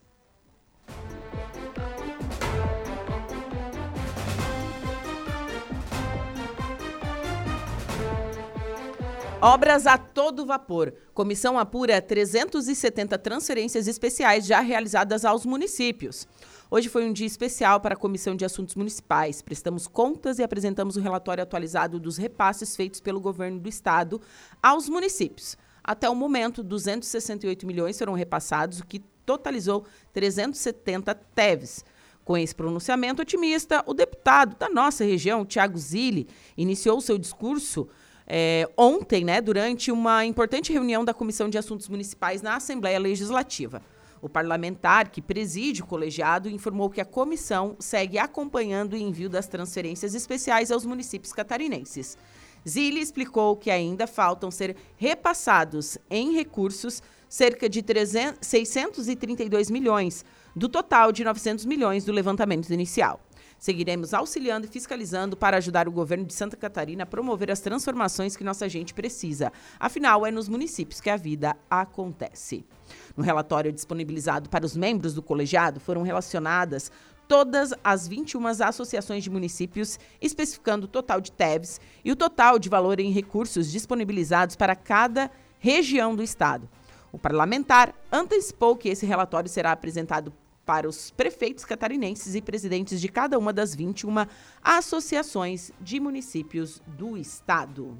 [9.42, 10.94] Obras a todo vapor.
[11.14, 16.28] Comissão apura 370 transferências especiais já realizadas aos municípios.
[16.70, 19.42] Hoje foi um dia especial para a Comissão de Assuntos Municipais.
[19.42, 24.22] Prestamos contas e apresentamos o relatório atualizado dos repasses feitos pelo governo do estado
[24.62, 25.58] aos municípios.
[25.82, 31.86] Até o momento, 268 milhões foram repassados, o que totalizou 370 TEVs.
[32.26, 36.28] Com esse pronunciamento otimista, o deputado da nossa região, Tiago Zilli,
[36.58, 37.88] iniciou seu discurso
[38.30, 43.82] é, ontem, né, durante uma importante reunião da Comissão de Assuntos Municipais na Assembleia Legislativa.
[44.22, 49.48] O parlamentar que preside o colegiado informou que a comissão segue acompanhando o envio das
[49.48, 52.18] transferências especiais aos municípios catarinenses.
[52.68, 60.26] Zilli explicou que ainda faltam ser repassados em recursos cerca de 300, 632 milhões,
[60.56, 63.22] do total de 900 milhões do levantamento inicial.
[63.60, 68.38] Seguiremos auxiliando e fiscalizando para ajudar o governo de Santa Catarina a promover as transformações
[68.38, 69.52] que nossa gente precisa.
[69.78, 72.64] Afinal, é nos municípios que a vida acontece.
[73.18, 76.90] No relatório disponibilizado para os membros do colegiado, foram relacionadas
[77.28, 82.70] todas as 21 associações de municípios, especificando o total de TEVs e o total de
[82.70, 85.30] valor em recursos disponibilizados para cada
[85.60, 86.68] região do Estado.
[87.12, 90.34] O parlamentar antecipou que esse relatório será apresentado
[90.70, 94.28] para os prefeitos catarinenses e presidentes de cada uma das 21
[94.62, 97.98] associações de municípios do estado.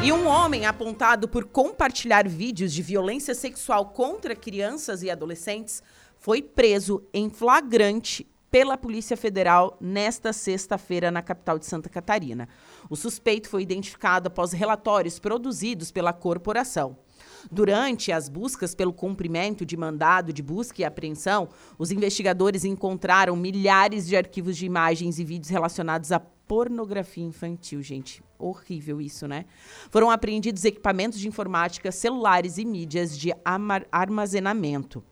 [0.00, 5.82] E um homem apontado por compartilhar vídeos de violência sexual contra crianças e adolescentes
[6.20, 12.46] foi preso em flagrante pela Polícia Federal nesta sexta-feira na capital de Santa Catarina.
[12.90, 16.98] O suspeito foi identificado após relatórios produzidos pela corporação.
[17.50, 21.48] Durante as buscas pelo cumprimento de mandado de busca e apreensão,
[21.78, 28.22] os investigadores encontraram milhares de arquivos de imagens e vídeos relacionados a pornografia infantil, gente.
[28.38, 29.46] Horrível isso, né?
[29.90, 33.32] Foram apreendidos equipamentos de informática, celulares e mídias de
[33.90, 35.02] armazenamento.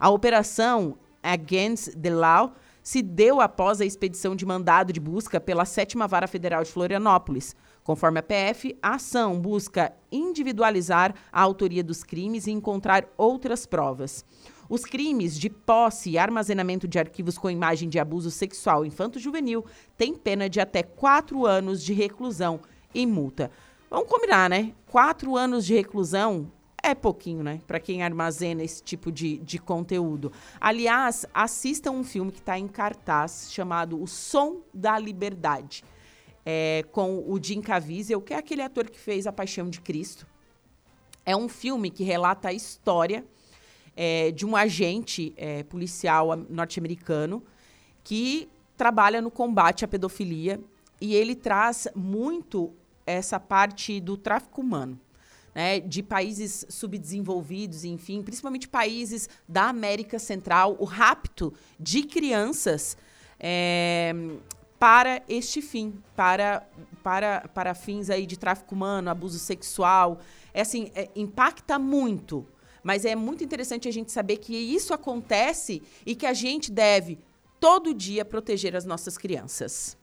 [0.00, 2.54] A operação Against the Law
[2.88, 7.54] se deu após a expedição de mandado de busca pela Sétima Vara Federal de Florianópolis.
[7.84, 14.24] Conforme a PF, a ação busca individualizar a autoria dos crimes e encontrar outras provas.
[14.70, 19.66] Os crimes de posse e armazenamento de arquivos com imagem de abuso sexual infanto-juvenil
[19.98, 22.58] têm pena de até quatro anos de reclusão
[22.94, 23.50] e multa.
[23.90, 24.72] Vamos combinar, né?
[24.86, 26.50] Quatro anos de reclusão
[26.90, 27.60] é pouquinho, né?
[27.66, 30.32] Para quem armazena esse tipo de, de conteúdo.
[30.60, 35.84] Aliás, assista um filme que está em cartaz chamado O Som da Liberdade,
[36.44, 40.26] é, com o Jim Caviezel, que é aquele ator que fez A Paixão de Cristo.
[41.24, 43.24] É um filme que relata a história
[43.94, 47.42] é, de um agente é, policial norte-americano
[48.02, 50.60] que trabalha no combate à pedofilia
[51.00, 52.72] e ele traz muito
[53.04, 54.98] essa parte do tráfico humano.
[55.58, 62.96] Né, de países subdesenvolvidos, enfim, principalmente países da América Central, o rapto de crianças
[63.40, 64.14] é,
[64.78, 66.64] para este fim, para,
[67.02, 70.20] para, para fins aí de tráfico humano, abuso sexual.
[70.54, 72.46] É assim, é, impacta muito
[72.80, 77.18] mas é muito interessante a gente saber que isso acontece e que a gente deve
[77.58, 79.97] todo dia proteger as nossas crianças.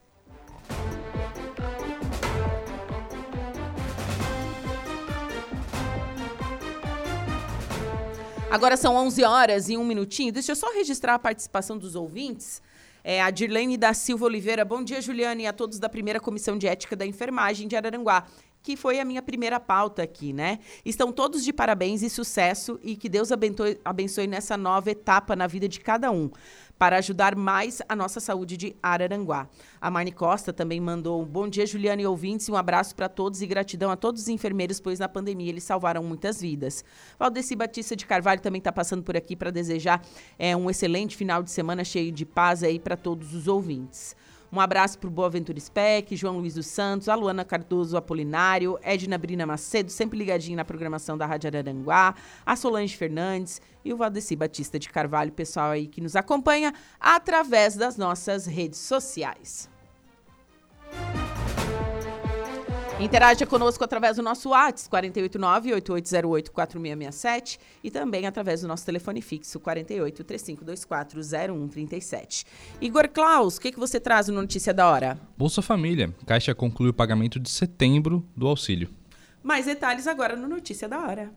[8.56, 10.32] Agora são 11 horas e um minutinho.
[10.32, 12.62] Deixa eu só registrar a participação dos ouvintes.
[13.04, 14.64] É, a Dirlene da Silva Oliveira.
[14.64, 18.26] Bom dia, Juliane, e a todos da primeira Comissão de Ética da Enfermagem de Araranguá
[18.62, 20.58] que foi a minha primeira pauta aqui, né?
[20.84, 25.46] Estão todos de parabéns e sucesso e que Deus abençoe, abençoe nessa nova etapa na
[25.46, 26.28] vida de cada um
[26.78, 29.48] para ajudar mais a nossa saúde de Araranguá.
[29.80, 33.08] A Marne Costa também mandou um bom dia, Juliana e ouvintes, e um abraço para
[33.08, 36.84] todos e gratidão a todos os enfermeiros, pois na pandemia eles salvaram muitas vidas.
[37.18, 40.02] Valdeci Batista de Carvalho também está passando por aqui para desejar
[40.38, 44.14] é, um excelente final de semana cheio de paz aí para todos os ouvintes.
[44.56, 49.18] Um abraço para o Boaventura Speck, João Luiz dos Santos, a Luana Cardoso Apolinário, Edna
[49.18, 52.14] Brina Macedo, sempre ligadinho na programação da Rádio Araranguá,
[52.46, 57.76] a Solange Fernandes e o Valdeci Batista de Carvalho, pessoal aí que nos acompanha através
[57.76, 59.75] das nossas redes sociais.
[62.98, 72.46] Interaja conosco através do nosso WhatsApp, 489-8808-4667 e também através do nosso telefone fixo, 48-3524-0137.
[72.80, 75.20] Igor Klaus, o que, que você traz no Notícia da Hora?
[75.36, 76.10] Bolsa Família.
[76.24, 78.88] Caixa conclui o pagamento de setembro do auxílio.
[79.42, 81.30] Mais detalhes agora no Notícia da Hora.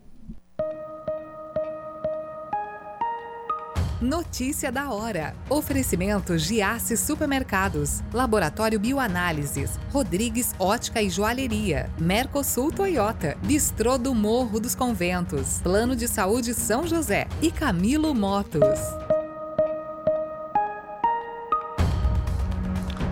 [4.01, 5.35] Notícia da hora.
[5.49, 14.73] Oferecimento Giasse Supermercados, Laboratório Bioanálises, Rodrigues Ótica e Joalheria, Mercosul Toyota, Bistrô do Morro dos
[14.73, 18.79] Conventos, Plano de Saúde São José e Camilo Motos.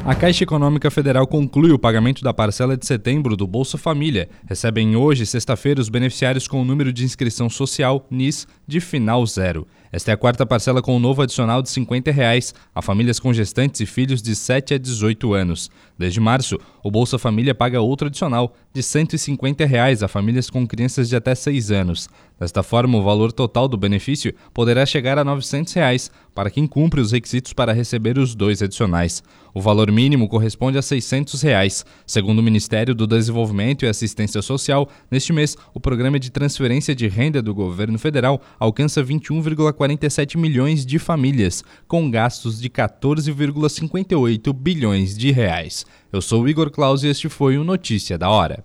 [0.08, 4.30] A Caixa Econômica Federal conclui o pagamento da parcela de setembro do Bolsa Família.
[4.46, 9.68] Recebem hoje, sexta-feira, os beneficiários com o número de inscrição social NIS de final zero.
[9.92, 13.32] Esta é a quarta parcela com um novo adicional de 50 reais a famílias com
[13.34, 15.72] gestantes e filhos de 7 a 18 anos.
[15.98, 21.10] Desde março, o Bolsa Família paga outro adicional de 150 reais a famílias com crianças
[21.10, 22.10] de até 6 anos.
[22.40, 27.02] Desta forma, o valor total do benefício poderá chegar a 900 reais para quem cumpre
[27.02, 29.24] os requisitos para receber os dois adicionais.
[29.56, 31.84] O valor mínimo corresponde a 600 reais.
[32.06, 37.08] Segundo o Ministério do Desenvolvimento e Assistência Social, neste mês, o programa de transferência de
[37.08, 45.32] renda do governo federal alcança 21,47 milhões de famílias, com gastos de 14,58 bilhões de
[45.32, 45.88] reais.
[46.14, 48.64] Eu sou Igor Claus e este foi o Notícia da Hora.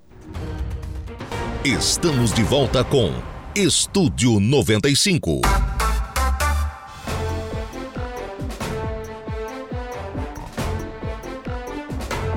[1.64, 5.42] Estamos de volta com Estúdio 95.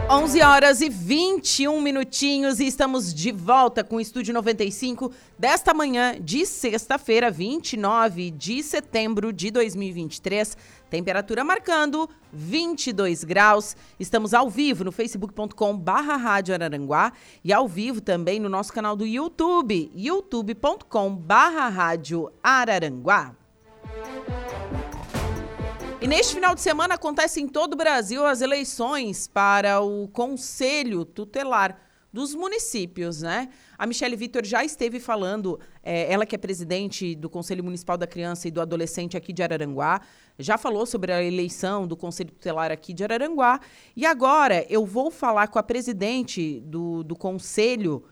[0.07, 5.09] 11 horas e 21 minutinhos e estamos de volta com o Estúdio 95
[5.39, 10.57] desta manhã de sexta-feira, 29 de setembro de 2023.
[10.95, 13.75] Temperatura marcando 22 graus.
[13.99, 17.11] Estamos ao vivo no facebook.com barra Rádio Araranguá
[17.43, 23.35] e ao vivo também no nosso canal do YouTube, youtube.com barra Rádio Araranguá.
[25.99, 31.03] E neste final de semana acontece em todo o Brasil as eleições para o Conselho
[31.03, 31.77] Tutelar
[32.15, 33.49] dos municípios, né?
[33.77, 38.07] A Michele Vitor já esteve falando, é, ela que é presidente do Conselho Municipal da
[38.07, 39.99] Criança e do Adolescente aqui de Araranguá,
[40.39, 43.59] já falou sobre a eleição do Conselho Tutelar aqui de Araranguá.
[43.97, 48.05] E agora eu vou falar com a presidente do, do Conselho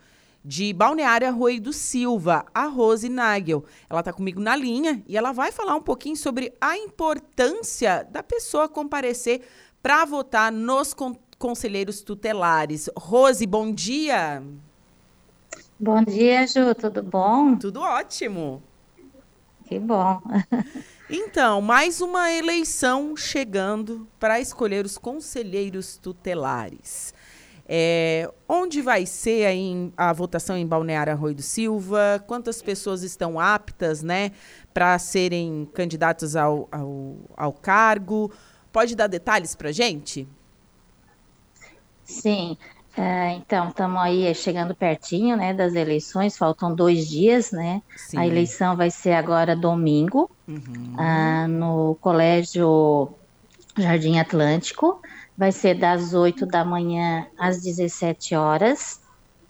[0.43, 3.63] de Balneário Arroio do Silva, a Rose Nagel.
[3.89, 8.21] Ela está comigo na linha e ela vai falar um pouquinho sobre a importância da
[8.21, 9.43] pessoa comparecer
[9.81, 10.93] para votar nos
[11.43, 12.89] conselheiros tutelares.
[12.95, 14.41] Rose, bom dia.
[15.77, 17.57] Bom dia, Ju, tudo bom?
[17.57, 18.63] Tudo ótimo.
[19.65, 20.21] Que bom.
[21.09, 27.13] Então, mais uma eleição chegando para escolher os conselheiros tutelares.
[27.67, 32.23] É, onde vai ser a, a votação em Balneário Arroio do Silva?
[32.25, 34.31] Quantas pessoas estão aptas né,
[34.73, 38.31] para serem candidatos ao, ao, ao cargo?
[38.71, 40.27] Pode dar detalhes para gente?
[42.21, 42.57] Sim,
[42.95, 47.81] é, então estamos aí chegando pertinho né, das eleições, faltam dois dias, né?
[47.95, 48.17] Sim.
[48.17, 50.93] A eleição vai ser agora domingo, uhum.
[50.97, 53.09] ah, no Colégio
[53.77, 55.01] Jardim Atlântico,
[55.35, 59.01] vai ser das 8 da manhã às 17 horas,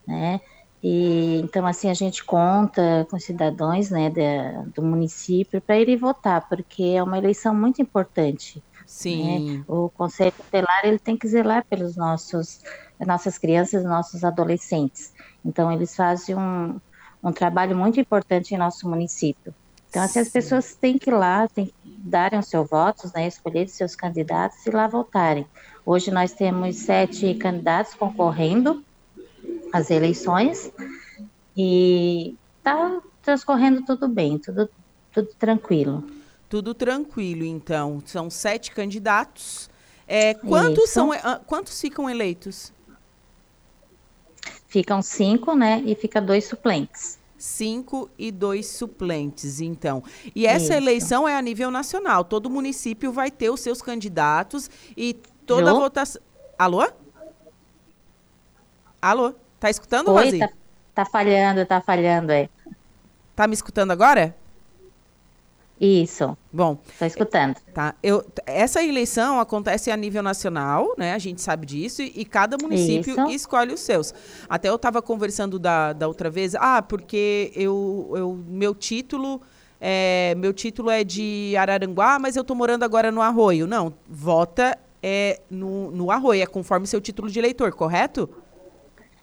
[0.08, 0.40] né?
[0.82, 6.48] E, então, assim, a gente conta com cidadãos né, de, do município para irem votar,
[6.50, 8.62] porque é uma eleição muito importante.
[8.86, 9.58] Sim.
[9.58, 9.64] Né?
[9.68, 12.62] O Conselho Tutelar ele tem que zelar pelos nossos
[13.06, 15.14] nossas crianças, nossos adolescentes.
[15.44, 16.80] Então eles fazem um,
[17.24, 19.54] um trabalho muito importante em nosso município.
[19.90, 23.28] Então assim, as pessoas têm que ir lá, têm que darem os seus votos, né,
[23.28, 25.46] escolher seus candidatos e lá votarem.
[25.86, 28.84] Hoje nós temos sete candidatos concorrendo
[29.72, 30.72] às eleições
[31.56, 34.70] e está transcorrendo tudo bem, tudo,
[35.12, 36.04] tudo tranquilo.
[36.54, 38.00] Tudo tranquilo, então.
[38.06, 39.68] São sete candidatos.
[40.08, 42.72] É, quantos, são, uh, quantos ficam eleitos?
[44.68, 45.82] Ficam cinco, né?
[45.84, 47.18] E fica dois suplentes.
[47.40, 50.04] Cinco e dois suplentes, então.
[50.36, 50.74] E essa Isso.
[50.74, 52.24] eleição é a nível nacional.
[52.24, 55.16] Todo município vai ter os seus candidatos e
[55.48, 56.22] toda a votação.
[56.56, 56.88] Alô?
[59.02, 59.34] Alô?
[59.60, 60.38] Tá escutando, Oi, Rosi?
[60.38, 60.50] Tá,
[60.94, 62.48] tá falhando, tá falhando, é.
[63.36, 64.43] Tá me escutando agora?
[65.84, 66.38] Isso.
[66.52, 66.78] Bom.
[66.88, 67.58] Estou escutando.
[67.74, 67.94] Tá.
[68.02, 71.14] Eu, essa eleição acontece a nível nacional, né?
[71.14, 73.30] A gente sabe disso, e, e cada município Isso.
[73.30, 74.14] escolhe os seus.
[74.48, 79.42] Até eu estava conversando da, da outra vez, ah, porque eu, eu meu título.
[79.86, 83.68] É, meu título é de Araranguá, mas eu estou morando agora no Arroio.
[83.68, 88.30] Não, vota é, no, no Arroio, é conforme seu título de eleitor, correto?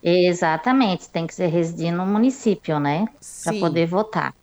[0.03, 3.07] Exatamente, tem que ser residir no município, né?
[3.45, 4.35] Para poder votar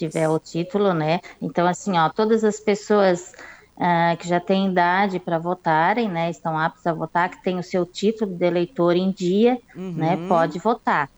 [0.00, 1.20] tiver o título, né?
[1.40, 3.32] Então, assim, ó, todas as pessoas
[3.76, 7.62] uh, que já têm idade para votarem, né, estão aptas a votar, que tem o
[7.62, 9.92] seu título de eleitor em dia, uhum.
[9.92, 11.10] né, pode votar.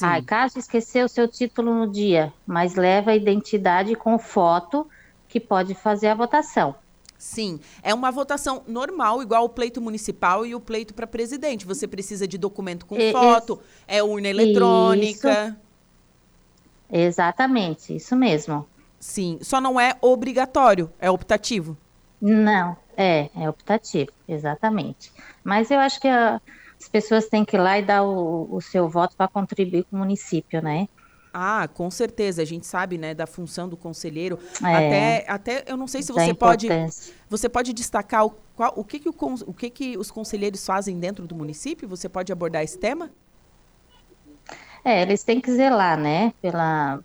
[0.00, 4.86] Ah, caso esquecer o seu título no dia, mas leva a identidade com foto
[5.28, 6.74] que pode fazer a votação.
[7.18, 11.66] Sim, é uma votação normal, igual o pleito municipal e o pleito para presidente.
[11.66, 15.48] Você precisa de documento com foto, é urna eletrônica.
[15.48, 15.61] Isso.
[16.92, 18.66] Exatamente, isso mesmo.
[19.00, 21.76] Sim, só não é obrigatório, é optativo.
[22.20, 25.10] Não, é, é optativo, exatamente.
[25.42, 26.40] Mas eu acho que a,
[26.80, 29.96] as pessoas têm que ir lá e dar o, o seu voto para contribuir com
[29.96, 30.86] o município, né?
[31.32, 32.42] Ah, com certeza.
[32.42, 34.38] A gente sabe, né, da função do conselheiro.
[34.62, 36.68] É, até, até eu não sei se você pode,
[37.28, 39.14] você pode destacar o, qual, o que que o,
[39.46, 41.88] o que que os conselheiros fazem dentro do município.
[41.88, 43.10] Você pode abordar esse tema?
[44.84, 47.00] É, eles têm que zelar, né, pela,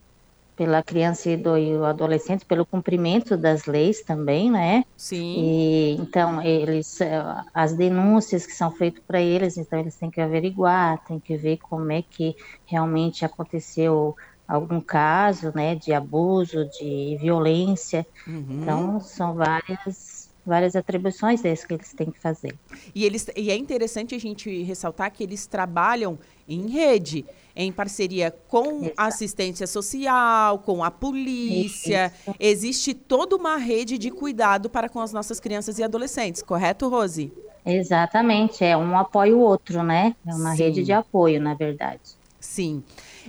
[0.56, 4.84] pela criança e do o adolescente, pelo cumprimento das leis também, né?
[4.98, 5.36] Sim.
[5.38, 7.24] E, então, eles, eh,
[7.54, 11.58] as denúncias que são feitas para eles, então eles têm que averiguar, têm que ver
[11.58, 14.16] como é que realmente aconteceu
[14.48, 18.08] algum caso, né, de abuso, de violência.
[18.26, 18.60] Uhum.
[18.62, 20.17] Então, são várias
[20.48, 22.58] várias atribuições desses que eles têm que fazer.
[22.96, 26.18] E, eles, e é interessante a gente ressaltar que eles trabalham
[26.48, 27.26] em rede
[27.56, 32.14] em parceria com a assistência social, com a polícia.
[32.28, 32.36] Isso.
[32.40, 37.32] Existe toda uma rede de cuidado para com as nossas crianças e adolescentes, correto, Rose?
[37.66, 40.16] Exatamente, é um apoia o outro, né?
[40.26, 40.64] É uma Sim.
[40.64, 42.00] rede de apoio, na verdade.
[42.40, 42.82] Sim.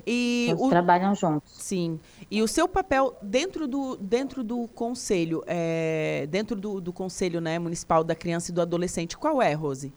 [0.07, 0.69] E Todos o...
[0.71, 1.53] trabalham juntos.
[1.53, 1.99] Sim.
[2.31, 7.59] E o seu papel dentro do, dentro do conselho, é, dentro do, do conselho né,
[7.59, 9.93] municipal da criança e do adolescente, qual é, Rose?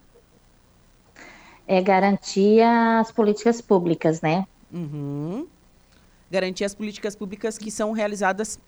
[1.71, 4.45] é garantir as políticas públicas, né?
[4.73, 5.47] Uhum.
[6.29, 8.59] Garantir as políticas públicas que são realizadas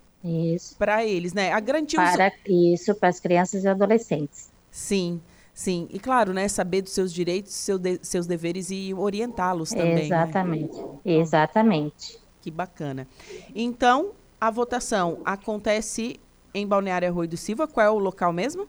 [0.78, 1.52] para eles, né?
[1.52, 2.74] A garantir para os...
[2.74, 4.50] isso para as crianças e adolescentes.
[4.72, 5.20] Sim,
[5.54, 9.96] Sim, e claro, né, saber dos seus direitos, seu de, seus deveres e orientá-los também.
[9.96, 10.02] né?
[10.06, 12.20] Exatamente, exatamente.
[12.42, 13.08] Que bacana.
[13.56, 16.20] Então, a votação acontece
[16.54, 17.68] em Balneário Arroio do Silva.
[17.68, 18.68] Qual é o local mesmo?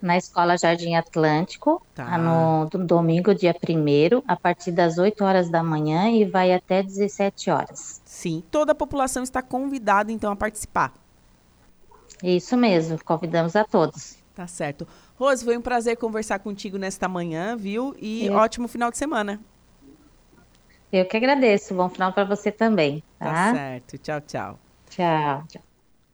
[0.00, 2.18] Na Escola Jardim Atlântico, Tá.
[2.18, 6.82] no, no domingo, dia 1 a partir das 8 horas da manhã e vai até
[6.82, 8.00] 17 horas.
[8.04, 10.92] Sim, toda a população está convidada então a participar.
[12.22, 14.16] Isso mesmo, convidamos a todos.
[14.34, 14.88] Tá certo.
[15.22, 17.94] Rose, foi um prazer conversar contigo nesta manhã, viu?
[18.00, 19.40] E Eu- ótimo final de semana.
[20.92, 21.72] Eu que agradeço.
[21.74, 23.54] Bom final para você também, Tá tá?
[23.54, 23.98] certo.
[23.98, 24.58] Tchau, tchau.
[24.90, 25.44] Tchau.
[25.48, 25.62] tchau.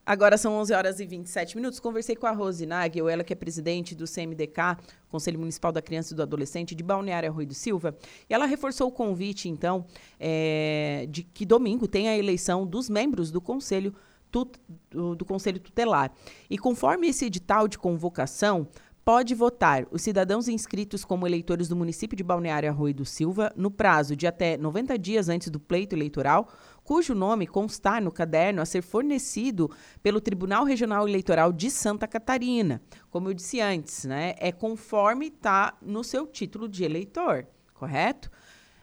[0.05, 1.81] Agora são 11 horas e 27 minutos.
[1.81, 4.77] Conversei com a Rose Nagel, ela que é presidente do CMDK,
[5.11, 7.95] Conselho Municipal da Criança e do Adolescente de Balneário Arroio do Silva.
[8.29, 9.87] E ela reforçou o convite, então,
[10.21, 13.95] eh, de que domingo tem a eleição dos membros do Conselho,
[14.31, 16.11] do, do Conselho Tutelar.
[16.49, 18.67] E conforme esse edital de convocação,
[19.09, 23.71] pode votar os cidadãos inscritos como eleitores do município de Balneário Arroio do Silva no
[23.71, 26.47] prazo de até 90 dias antes do pleito eleitoral,
[26.85, 29.71] cujo nome constar no caderno a ser fornecido
[30.03, 32.83] pelo Tribunal Regional Eleitoral de Santa Catarina.
[33.09, 38.31] Como eu disse antes, né, é conforme está no seu título de eleitor, correto?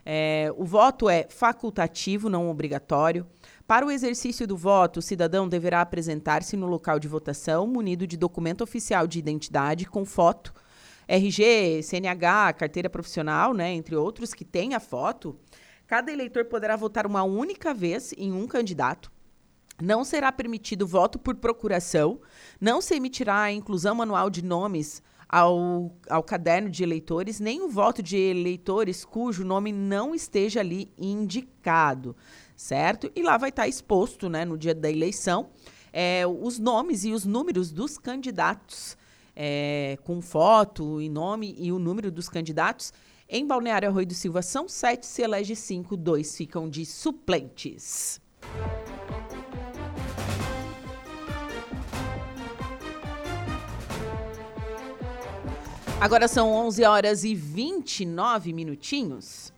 [0.04, 3.28] É, o voto é facultativo, não obrigatório.
[3.68, 8.16] Para o exercício do voto, o cidadão deverá apresentar-se no local de votação munido de
[8.16, 10.54] documento oficial de identidade com foto,
[11.08, 15.36] RG, CNH, carteira profissional, né, entre outros, que tenha foto.
[15.88, 19.12] Cada eleitor poderá votar uma única vez em um candidato.
[19.82, 22.22] Não será permitido voto por procuração.
[22.62, 27.70] Não se emitirá a inclusão manual de nomes ao, ao caderno de eleitores, nem o
[27.70, 32.16] voto de eleitores cujo nome não esteja ali indicado,
[32.56, 33.12] certo?
[33.16, 35.50] E lá vai estar exposto, né, no dia da eleição,
[35.92, 38.98] é, os nomes e os números dos candidatos,
[39.36, 42.94] é, com foto e nome e o número dos candidatos.
[43.28, 48.22] Em Balneário Arroio do Silva são sete, se elege cinco, dois ficam de suplentes.
[56.00, 59.55] Agora são 11 horas e 29 minutinhos.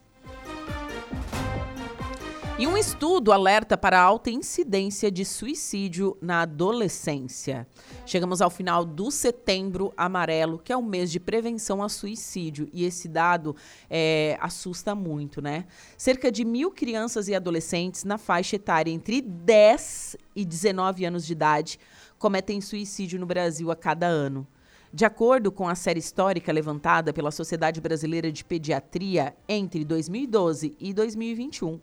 [2.59, 7.67] E um estudo alerta para alta incidência de suicídio na adolescência.
[8.03, 12.67] Chegamos ao final do setembro amarelo, que é o mês de prevenção a suicídio.
[12.73, 13.55] E esse dado
[13.87, 15.65] é, assusta muito, né?
[15.95, 21.33] Cerca de mil crianças e adolescentes na faixa etária entre 10 e 19 anos de
[21.33, 21.79] idade
[22.17, 24.47] cometem suicídio no Brasil a cada ano.
[24.91, 30.91] De acordo com a série histórica levantada pela Sociedade Brasileira de Pediatria entre 2012 e
[30.91, 31.79] 2021,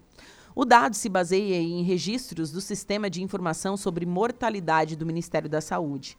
[0.54, 5.60] o dado se baseia em registros do Sistema de Informação sobre Mortalidade do Ministério da
[5.60, 6.16] Saúde.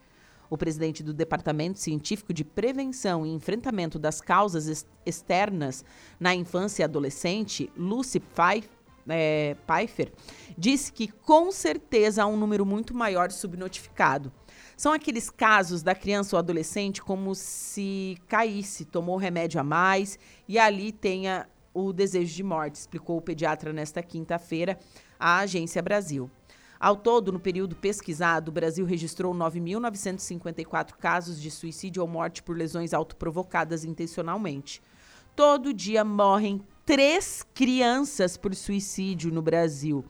[0.50, 5.84] O presidente do Departamento Científico de Prevenção e Enfrentamento das Causas ex- Externas
[6.20, 8.70] na Infância e Adolescente, Lucy Pfeif-
[9.08, 10.12] eh, Pfeiffer,
[10.58, 14.32] disse que com certeza há um número muito maior subnotificado.
[14.78, 20.60] São aqueles casos da criança ou adolescente como se caísse, tomou remédio a mais e
[20.60, 24.80] ali tenha o desejo de morte, explicou o pediatra nesta quinta-feira
[25.20, 26.32] à Agência Brasil.
[26.80, 32.58] Ao todo, no período pesquisado, o Brasil registrou 9.954 casos de suicídio ou morte por
[32.58, 34.82] lesões autoprovocadas intencionalmente.
[35.36, 40.06] Todo dia morrem três crianças por suicídio no Brasil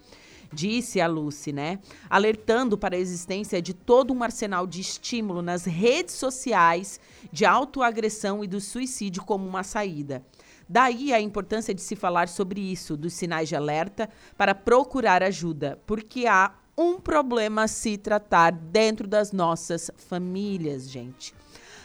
[0.56, 1.80] disse a Lucy, né?
[2.10, 7.00] Alertando para a existência de todo um arsenal de estímulo nas redes sociais
[7.32, 10.24] de autoagressão e do suicídio como uma saída.
[10.68, 15.80] Daí a importância de se falar sobre isso, dos sinais de alerta, para procurar ajuda,
[15.86, 21.34] porque há um problema a se tratar dentro das nossas famílias, gente.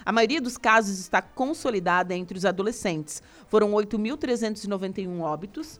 [0.04, 3.22] A maioria dos casos está consolidada entre os adolescentes.
[3.46, 5.78] Foram 8.391 óbitos,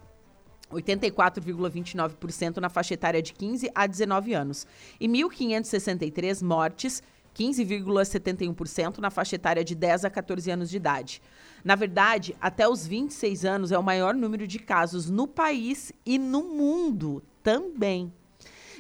[0.71, 4.67] 84,29% na faixa etária de 15 a 19 anos,
[5.01, 7.03] e 1.563 mortes,
[7.35, 11.23] 15,71% na faixa etária de 10 a 14 anos de idade.
[11.65, 16.19] Na verdade, até os 26 anos é o maior número de casos no país e
[16.19, 18.13] no mundo também.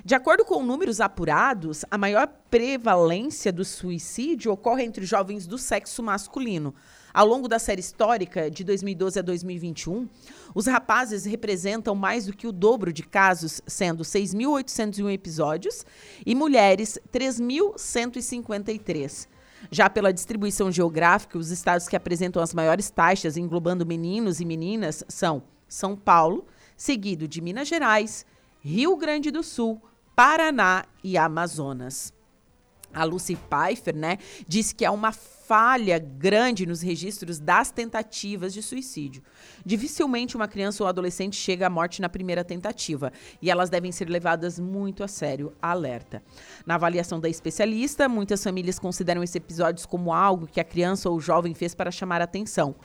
[0.03, 6.03] De acordo com números apurados, a maior prevalência do suicídio ocorre entre jovens do sexo
[6.03, 6.75] masculino.
[7.13, 10.09] Ao longo da série histórica de 2012 a 2021,
[10.55, 15.85] os rapazes representam mais do que o dobro de casos, sendo 6.801 episódios,
[16.25, 19.29] e mulheres 3.153.
[19.71, 25.05] Já pela distribuição geográfica, os estados que apresentam as maiores taxas, englobando meninos e meninas,
[25.09, 26.45] são São Paulo,
[26.77, 28.27] seguido de Minas Gerais,
[28.61, 29.81] Rio Grande do Sul,
[30.17, 32.13] Paraná e Amazonas.
[32.93, 38.63] A Lucy Pfeiffer, né, disse que há uma falha grande nos registros das tentativas de
[38.63, 39.21] suicídio.
[39.67, 43.13] Dificilmente uma criança ou adolescente chega à morte na primeira tentativa
[43.43, 45.53] e elas devem ser levadas muito a sério.
[45.61, 46.23] Alerta.
[46.65, 51.17] Na avaliação da especialista, muitas famílias consideram esses episódios como algo que a criança ou
[51.17, 52.77] o jovem fez para chamar a atenção.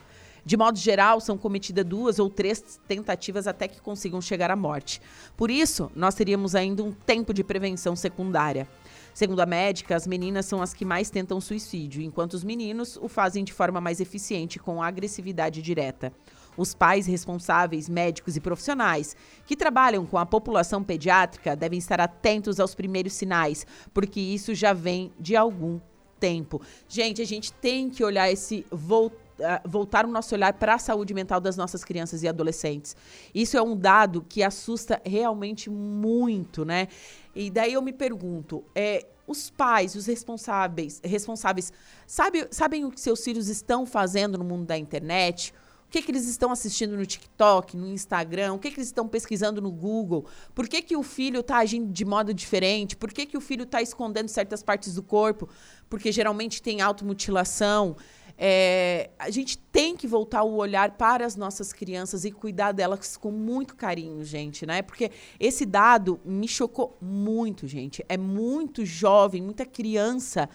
[0.44, 5.02] De modo geral, são cometidas duas ou três tentativas até que consigam chegar à morte.
[5.36, 8.68] Por isso, nós teríamos ainda um tempo de prevenção secundária.
[9.16, 13.08] Segundo a médica, as meninas são as que mais tentam suicídio, enquanto os meninos o
[13.08, 16.12] fazem de forma mais eficiente, com agressividade direta.
[16.54, 22.60] Os pais responsáveis, médicos e profissionais que trabalham com a população pediátrica devem estar atentos
[22.60, 25.80] aos primeiros sinais, porque isso já vem de algum
[26.20, 26.60] tempo.
[26.86, 29.25] Gente, a gente tem que olhar esse voltar
[29.64, 32.96] voltar o nosso olhar para a saúde mental das nossas crianças e adolescentes.
[33.34, 36.88] Isso é um dado que assusta realmente muito, né?
[37.34, 41.72] E daí eu me pergunto, é, os pais, os responsáveis, responsáveis
[42.06, 45.52] sabe, sabem o que seus filhos estão fazendo no mundo da internet?
[45.86, 48.54] O que, que eles estão assistindo no TikTok, no Instagram?
[48.54, 50.26] O que, que eles estão pesquisando no Google?
[50.52, 52.96] Por que, que o filho está agindo de modo diferente?
[52.96, 55.48] Por que, que o filho está escondendo certas partes do corpo?
[55.88, 57.96] Porque geralmente tem automutilação.
[58.38, 63.16] É, a gente tem que voltar o olhar para as nossas crianças e cuidar delas
[63.16, 64.82] com muito carinho, gente, né?
[64.82, 65.10] Porque
[65.40, 68.04] esse dado me chocou muito, gente.
[68.08, 70.48] É muito jovem, muita criança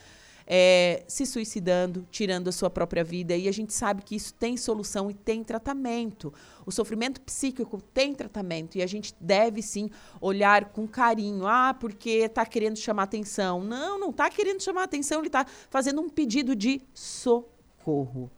[0.45, 3.36] é, se suicidando, tirando a sua própria vida.
[3.36, 6.34] E a gente sabe que isso tem solução e tem tratamento.
[6.65, 11.47] O sofrimento psíquico tem tratamento e a gente deve sim olhar com carinho.
[11.47, 13.63] Ah, porque está querendo chamar atenção.
[13.63, 18.29] Não, não está querendo chamar atenção, ele está fazendo um pedido de socorro socorro.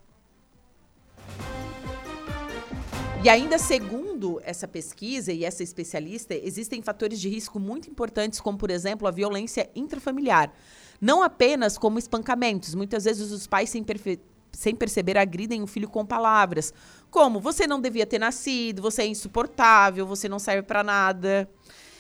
[3.23, 8.57] E ainda segundo essa pesquisa e essa especialista, existem fatores de risco muito importantes, como,
[8.57, 10.51] por exemplo, a violência intrafamiliar.
[10.99, 12.75] Não apenas como espancamentos.
[12.75, 13.85] Muitas vezes os pais, sem,
[14.51, 16.73] sem perceber, agridem o filho com palavras,
[17.09, 21.49] como você não devia ter nascido, você é insuportável, você não serve para nada.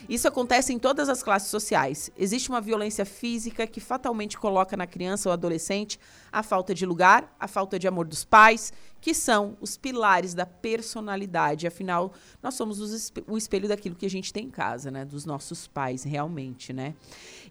[0.09, 2.11] Isso acontece em todas as classes sociais.
[2.17, 5.99] Existe uma violência física que fatalmente coloca na criança ou adolescente
[6.31, 10.45] a falta de lugar, a falta de amor dos pais, que são os pilares da
[10.45, 11.67] personalidade.
[11.67, 12.79] Afinal, nós somos
[13.27, 15.05] o espelho daquilo que a gente tem em casa, né?
[15.05, 16.95] Dos nossos pais, realmente, né?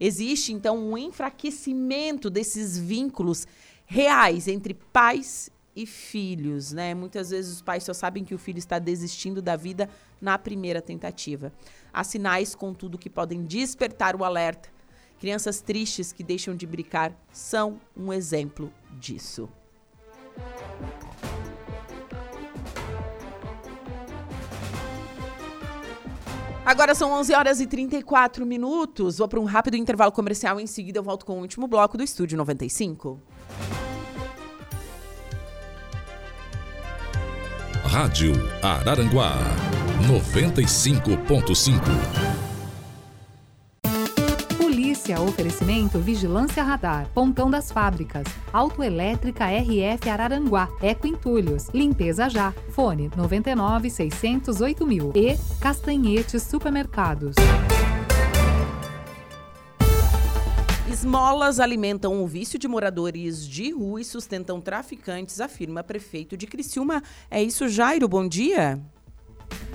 [0.00, 3.46] Existe, então, um enfraquecimento desses vínculos
[3.86, 6.94] reais entre pais e filhos, né?
[6.94, 9.88] Muitas vezes os pais só sabem que o filho está desistindo da vida
[10.20, 11.52] na primeira tentativa.
[11.92, 14.68] Há sinais, contudo, que podem despertar o alerta.
[15.18, 19.48] Crianças tristes que deixam de brincar são um exemplo disso.
[26.64, 29.18] Agora são 11 horas e 34 minutos.
[29.18, 30.60] Vou para um rápido intervalo comercial.
[30.60, 33.20] Em seguida, eu volto com o último bloco do Estúdio 95.
[37.92, 38.32] Rádio
[38.62, 39.36] Araranguá
[40.08, 41.82] 95.5.
[44.56, 53.10] Polícia, oferecimento Vigilância Radar, Pontão das Fábricas, Autoelétrica RF Araranguá, Eco Entulhos, Limpeza Já, Fone
[53.14, 57.34] 99 608 mil e Castanhetes Supermercados.
[61.02, 67.02] Esmolas alimentam o vício de moradores de rua e sustentam traficantes, afirma prefeito de Criciúma.
[67.28, 68.80] É isso, Jairo, bom dia.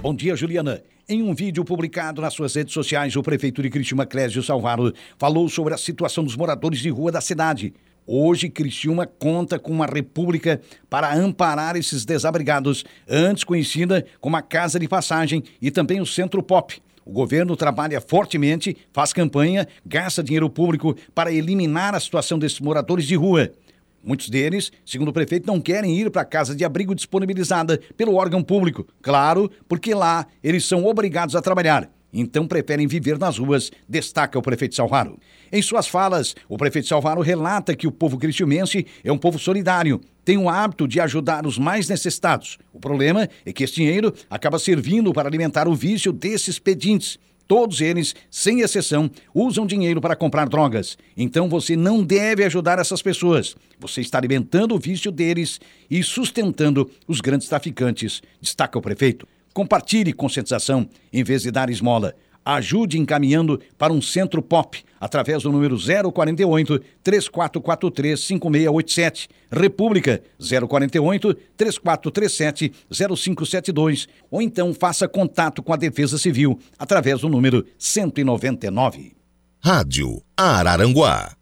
[0.01, 0.82] Bom dia, Juliana.
[1.05, 5.49] Em um vídeo publicado nas suas redes sociais, o prefeito de Criciúma, Clésio Salvaro, falou
[5.49, 7.73] sobre a situação dos moradores de rua da cidade.
[8.05, 14.80] Hoje, Criciúma conta com uma república para amparar esses desabrigados, antes conhecida como a Casa
[14.80, 16.82] de Passagem e também o Centro Pop.
[17.08, 23.05] O governo trabalha fortemente, faz campanha, gasta dinheiro público para eliminar a situação desses moradores
[23.05, 23.49] de rua.
[24.03, 28.16] Muitos deles, segundo o prefeito, não querem ir para a casa de abrigo disponibilizada pelo
[28.16, 28.86] órgão público.
[29.01, 31.89] Claro, porque lá eles são obrigados a trabalhar.
[32.12, 35.18] Então preferem viver nas ruas, destaca o prefeito Salvaro.
[35.49, 40.01] Em suas falas, o prefeito Salvaro relata que o povo cristiumense é um povo solidário,
[40.28, 42.57] tem o hábito de ajudar os mais necessitados.
[42.73, 47.17] O problema é que esse dinheiro acaba servindo para alimentar o vício desses pedintes.
[47.47, 50.97] Todos eles, sem exceção, usam dinheiro para comprar drogas.
[51.15, 53.55] Então você não deve ajudar essas pessoas.
[53.80, 59.25] Você está alimentando o vício deles e sustentando os grandes traficantes, destaca o prefeito.
[59.53, 62.13] Compartilhe conscientização em vez de dar esmola.
[62.56, 69.30] Ajude encaminhando para um centro pop através do número 048 3443 5687.
[69.52, 74.08] República 048 3437 0572.
[74.32, 79.14] Ou então faça contato com a Defesa Civil através do número 199.
[79.60, 81.38] Rádio Araranguá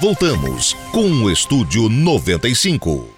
[0.00, 3.15] Voltamos com o Estúdio 95.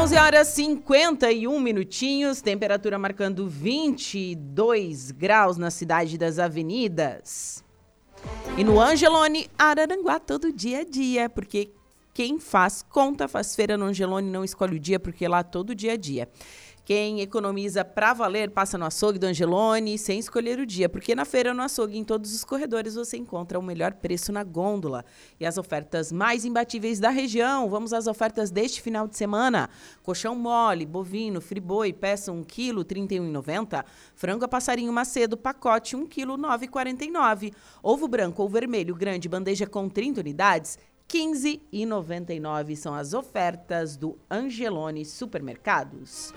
[0.00, 7.62] 11 horas 51 minutinhos, temperatura marcando 22 graus na cidade das avenidas.
[8.56, 11.72] E no Angelone, Araranguá, todo dia a dia, porque
[12.14, 15.92] quem faz conta, faz feira no Angelone, não escolhe o dia, porque lá todo dia
[15.92, 16.30] a dia.
[16.90, 21.24] Quem economiza para valer passa no açougue do Angelone sem escolher o dia, porque na
[21.24, 25.04] feira no açougue em todos os corredores você encontra o melhor preço na gôndola
[25.38, 27.70] e as ofertas mais imbatíveis da região.
[27.70, 29.70] Vamos às ofertas deste final de semana.
[30.02, 33.84] Colchão mole, bovino, friboi, peça 1 kg, R$ 31,90.
[34.16, 37.54] Frango a passarinho macedo, pacote 1 kg, R$ 9,49.
[37.84, 40.76] Ovo branco ou vermelho grande, bandeja com 30 unidades,
[41.12, 46.32] 15,99 são as ofertas do Angelone Supermercados.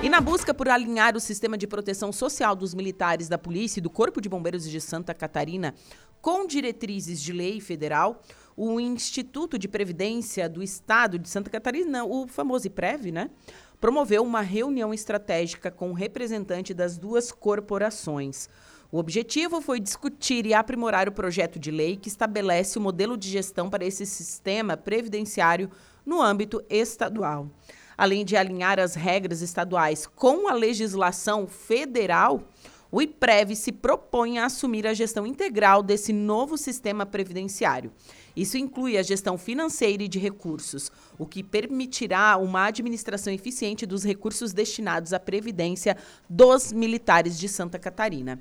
[0.00, 3.82] E na busca por alinhar o sistema de proteção social dos militares da Polícia e
[3.82, 5.74] do Corpo de Bombeiros de Santa Catarina
[6.20, 8.22] com diretrizes de lei federal,
[8.56, 13.30] o Instituto de Previdência do Estado de Santa Catarina, o famoso IPREV, né,
[13.80, 18.48] promoveu uma reunião estratégica com representante das duas corporações.
[18.92, 23.26] O objetivo foi discutir e aprimorar o projeto de lei que estabelece o modelo de
[23.26, 25.70] gestão para esse sistema previdenciário
[26.04, 27.48] no âmbito estadual.
[27.96, 32.46] Além de alinhar as regras estaduais com a legislação federal,
[32.90, 37.90] o IPREV se propõe a assumir a gestão integral desse novo sistema previdenciário.
[38.36, 44.04] Isso inclui a gestão financeira e de recursos, o que permitirá uma administração eficiente dos
[44.04, 45.96] recursos destinados à previdência
[46.28, 48.38] dos militares de Santa Catarina.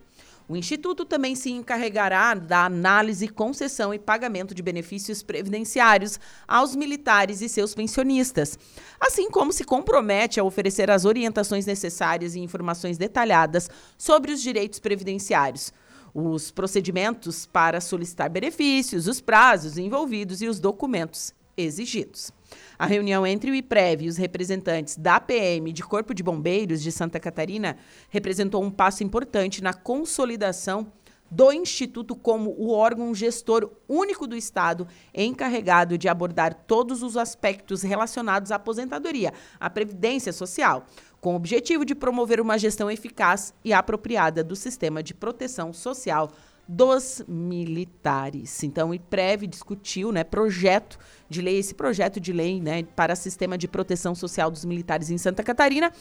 [0.51, 7.39] O Instituto também se encarregará da análise, concessão e pagamento de benefícios previdenciários aos militares
[7.41, 8.59] e seus pensionistas,
[8.99, 14.77] assim como se compromete a oferecer as orientações necessárias e informações detalhadas sobre os direitos
[14.79, 15.71] previdenciários
[16.13, 22.33] os procedimentos para solicitar benefícios, os prazos envolvidos e os documentos exigidos.
[22.81, 26.91] A reunião entre o IPREV e os representantes da PM de Corpo de Bombeiros de
[26.91, 27.77] Santa Catarina
[28.09, 30.91] representou um passo importante na consolidação
[31.29, 37.83] do Instituto como o órgão gestor único do Estado encarregado de abordar todos os aspectos
[37.83, 40.83] relacionados à aposentadoria, à previdência social,
[41.21, 46.31] com o objetivo de promover uma gestão eficaz e apropriada do sistema de proteção social
[46.67, 48.63] dos militares.
[48.63, 50.97] Então, o IPREV discutiu, né, projeto
[51.29, 55.17] de lei, esse projeto de lei, né, para sistema de proteção social dos militares em
[55.17, 55.91] Santa Catarina,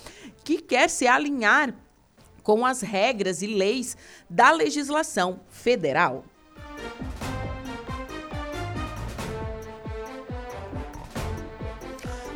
[0.44, 1.74] que quer se alinhar
[2.42, 3.96] com as regras e leis
[4.28, 6.24] da legislação federal.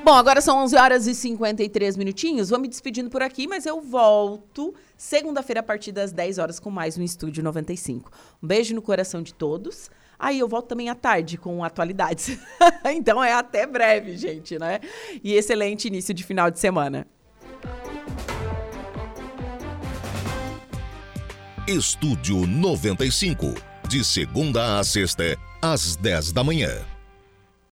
[0.05, 2.51] Bom, agora são 11 horas e 53 minutinhos.
[2.51, 6.69] Vou me despedindo por aqui, mas eu volto segunda-feira a partir das 10 horas com
[6.69, 8.11] mais um Estúdio 95.
[8.43, 9.91] Um beijo no coração de todos.
[10.19, 12.39] Aí eu volto também à tarde com atualidades.
[12.95, 14.79] então é até breve, gente, né?
[15.23, 17.07] E excelente início de final de semana.
[21.67, 23.55] Estúdio 95,
[23.89, 26.94] de segunda a sexta, às 10 da manhã.